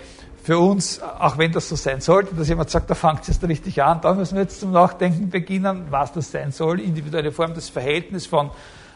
für 0.43 0.59
uns, 0.59 1.01
auch 1.01 1.39
wenn 1.39 1.53
das 1.53 1.69
so 1.69 1.77
sein 1.77 2.01
sollte, 2.01 2.35
dass 2.35 2.49
jemand 2.49 2.69
sagt, 2.69 2.91
da 2.91 2.95
fängt 2.95 3.23
es 3.23 3.29
jetzt 3.29 3.45
richtig 3.45 3.83
an, 3.83 4.01
da 4.01 4.13
müssen 4.13 4.35
wir 4.35 4.43
jetzt 4.43 4.61
zum 4.61 4.73
Nachdenken 4.73 5.31
beginnen, 5.31 5.87
was 5.91 6.13
das 6.13 6.31
sein 6.31 6.51
soll, 6.51 6.81
individuelle 6.81 7.31
Form, 7.31 7.55
das 7.55 7.69
Verhältnis 7.69 8.27
von 8.27 8.51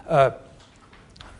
äh, 0.08 0.32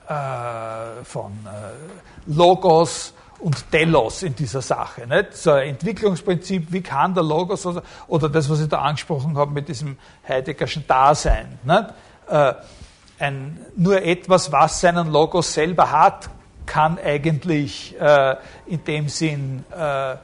äh, 0.09 1.05
von 1.05 1.33
äh, 1.45 2.33
Logos 2.33 3.13
und 3.41 3.71
Telos 3.73 4.23
in 4.23 4.37
dieser 4.37 4.63
Sache. 4.63 5.07
Nicht? 5.07 5.35
So 5.35 5.51
ein 5.51 5.71
Entwicklungsprinzip, 5.71 6.73
wie 6.73 6.81
kann 6.81 7.13
der 7.13 7.25
Logos 7.25 7.67
oder, 7.67 7.83
oder 8.07 8.29
das, 8.29 8.49
was 8.49 8.61
ich 8.61 8.69
da 8.69 8.79
angesprochen 8.83 9.37
habe 9.37 9.51
mit 9.51 9.69
diesem 9.69 9.99
Heideggerschen 10.27 10.87
Dasein. 10.87 11.59
Nicht? 11.65 11.85
Ein, 13.19 13.59
nur 13.77 14.03
etwas, 14.03 14.53
was 14.53 14.81
seinen 14.81 15.11
Logos 15.11 15.53
selber 15.53 15.91
hat, 15.91 16.29
kann 16.67 16.99
eigentlich 16.99 17.99
äh, 18.01 18.37
in 18.67 18.85
dem 18.85 19.09
Sinn 19.09 19.65
äh, 19.77 20.13
äh, 20.13 20.17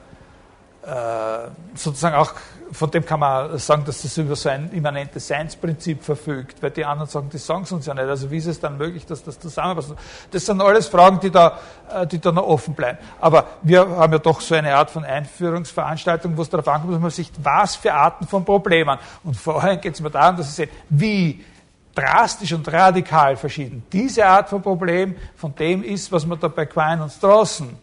sozusagen 1.75 2.15
auch 2.15 2.33
von 2.73 2.89
dem 2.89 3.05
kann 3.05 3.19
man 3.19 3.57
sagen, 3.59 3.83
dass 3.85 4.01
das 4.01 4.17
über 4.17 4.35
so 4.35 4.49
ein 4.49 4.71
immanentes 4.71 5.27
Seinsprinzip 5.27 6.03
verfügt, 6.03 6.61
weil 6.61 6.71
die 6.71 6.83
anderen 6.83 7.09
sagen, 7.09 7.29
die 7.29 7.37
sagen 7.37 7.63
es 7.63 7.71
uns 7.71 7.85
ja 7.85 7.93
nicht. 7.93 8.05
Also 8.05 8.31
wie 8.31 8.37
ist 8.37 8.47
es 8.47 8.59
dann 8.59 8.77
möglich, 8.77 9.05
dass 9.05 9.23
das 9.23 9.39
zusammenpasst? 9.39 9.93
Das 10.31 10.45
sind 10.45 10.61
alles 10.61 10.87
Fragen, 10.87 11.19
die 11.19 11.29
da, 11.29 11.59
äh, 11.93 12.07
die 12.07 12.19
da 12.19 12.31
noch 12.31 12.47
offen 12.47 12.73
bleiben. 12.73 12.97
Aber 13.21 13.45
wir 13.61 13.87
haben 13.87 14.13
ja 14.13 14.19
doch 14.19 14.41
so 14.41 14.55
eine 14.55 14.75
Art 14.75 14.89
von 14.89 15.05
Einführungsveranstaltung, 15.05 16.35
wo 16.35 16.41
es 16.41 16.49
darauf 16.49 16.67
ankommt, 16.67 16.93
dass 16.93 17.01
man 17.01 17.11
sich 17.11 17.31
was 17.41 17.75
für 17.75 17.93
Arten 17.93 18.27
von 18.27 18.43
Problemen. 18.43 18.97
Und 19.23 19.35
vorher 19.35 19.77
geht 19.77 19.93
es 19.93 20.01
mir 20.01 20.11
darum, 20.11 20.37
dass 20.37 20.55
Sie 20.55 20.63
sehen, 20.63 20.69
wie 20.89 21.45
drastisch 21.95 22.53
und 22.53 22.71
radikal 22.71 23.37
verschieden 23.37 23.83
diese 23.91 24.25
Art 24.25 24.49
von 24.49 24.61
Problem 24.61 25.15
von 25.35 25.53
dem 25.55 25.83
ist, 25.83 26.11
was 26.11 26.25
wir 26.25 26.35
da 26.35 26.47
bei 26.47 26.65
Quine 26.65 27.03
und 27.03 27.11
Strawson 27.11 27.75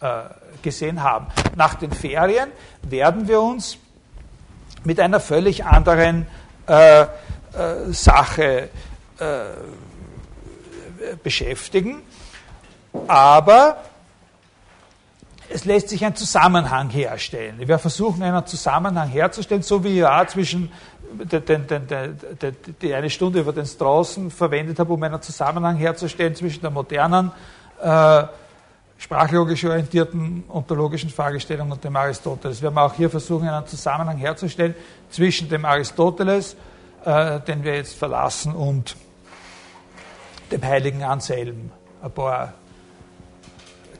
äh, 0.00 0.22
gesehen 0.62 1.02
haben. 1.02 1.26
Nach 1.54 1.74
den 1.74 1.92
Ferien 1.92 2.50
werden 2.82 3.26
wir 3.26 3.40
uns 3.40 3.78
mit 4.84 5.00
einer 5.00 5.20
völlig 5.20 5.64
anderen 5.64 6.26
äh, 6.66 7.02
äh, 7.02 7.06
Sache 7.90 8.68
äh, 9.18 9.34
beschäftigen. 11.22 12.02
Aber 13.08 13.78
es 15.48 15.64
lässt 15.64 15.88
sich 15.88 16.04
ein 16.04 16.16
Zusammenhang 16.16 16.90
herstellen. 16.90 17.56
Wir 17.58 17.78
versuchen 17.78 18.22
einen 18.22 18.46
Zusammenhang 18.46 19.08
herzustellen, 19.08 19.62
so 19.62 19.84
wie 19.84 19.98
ja 19.98 20.26
zwischen 20.26 20.72
die 22.82 22.94
eine 22.94 23.10
Stunde 23.10 23.40
über 23.40 23.52
den 23.52 23.66
Straußen 23.66 24.30
verwendet 24.30 24.78
habe, 24.78 24.92
um 24.92 25.02
einen 25.02 25.20
Zusammenhang 25.22 25.76
herzustellen 25.76 26.34
zwischen 26.34 26.60
der 26.60 26.70
modernen 26.70 27.32
äh, 27.82 28.24
sprachlogisch 28.98 29.64
orientierten 29.64 30.44
ontologischen 30.48 31.10
Fragestellung 31.10 31.70
und 31.70 31.84
dem 31.84 31.94
Aristoteles. 31.96 32.62
Wir 32.62 32.68
haben 32.68 32.78
auch 32.78 32.94
hier 32.94 33.10
versuchen, 33.10 33.48
einen 33.48 33.66
Zusammenhang 33.66 34.16
herzustellen 34.16 34.74
zwischen 35.10 35.48
dem 35.48 35.64
Aristoteles, 35.64 36.56
äh, 37.04 37.40
den 37.40 37.62
wir 37.62 37.76
jetzt 37.76 37.96
verlassen, 37.96 38.54
und 38.54 38.96
dem 40.50 40.62
heiligen 40.62 41.02
Anselm, 41.02 41.70
ein 42.02 42.10
paar 42.10 42.54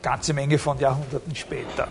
ganze 0.01 0.33
Menge 0.33 0.59
von 0.59 0.79
Jahrhunderten 0.79 1.35
später. 1.35 1.89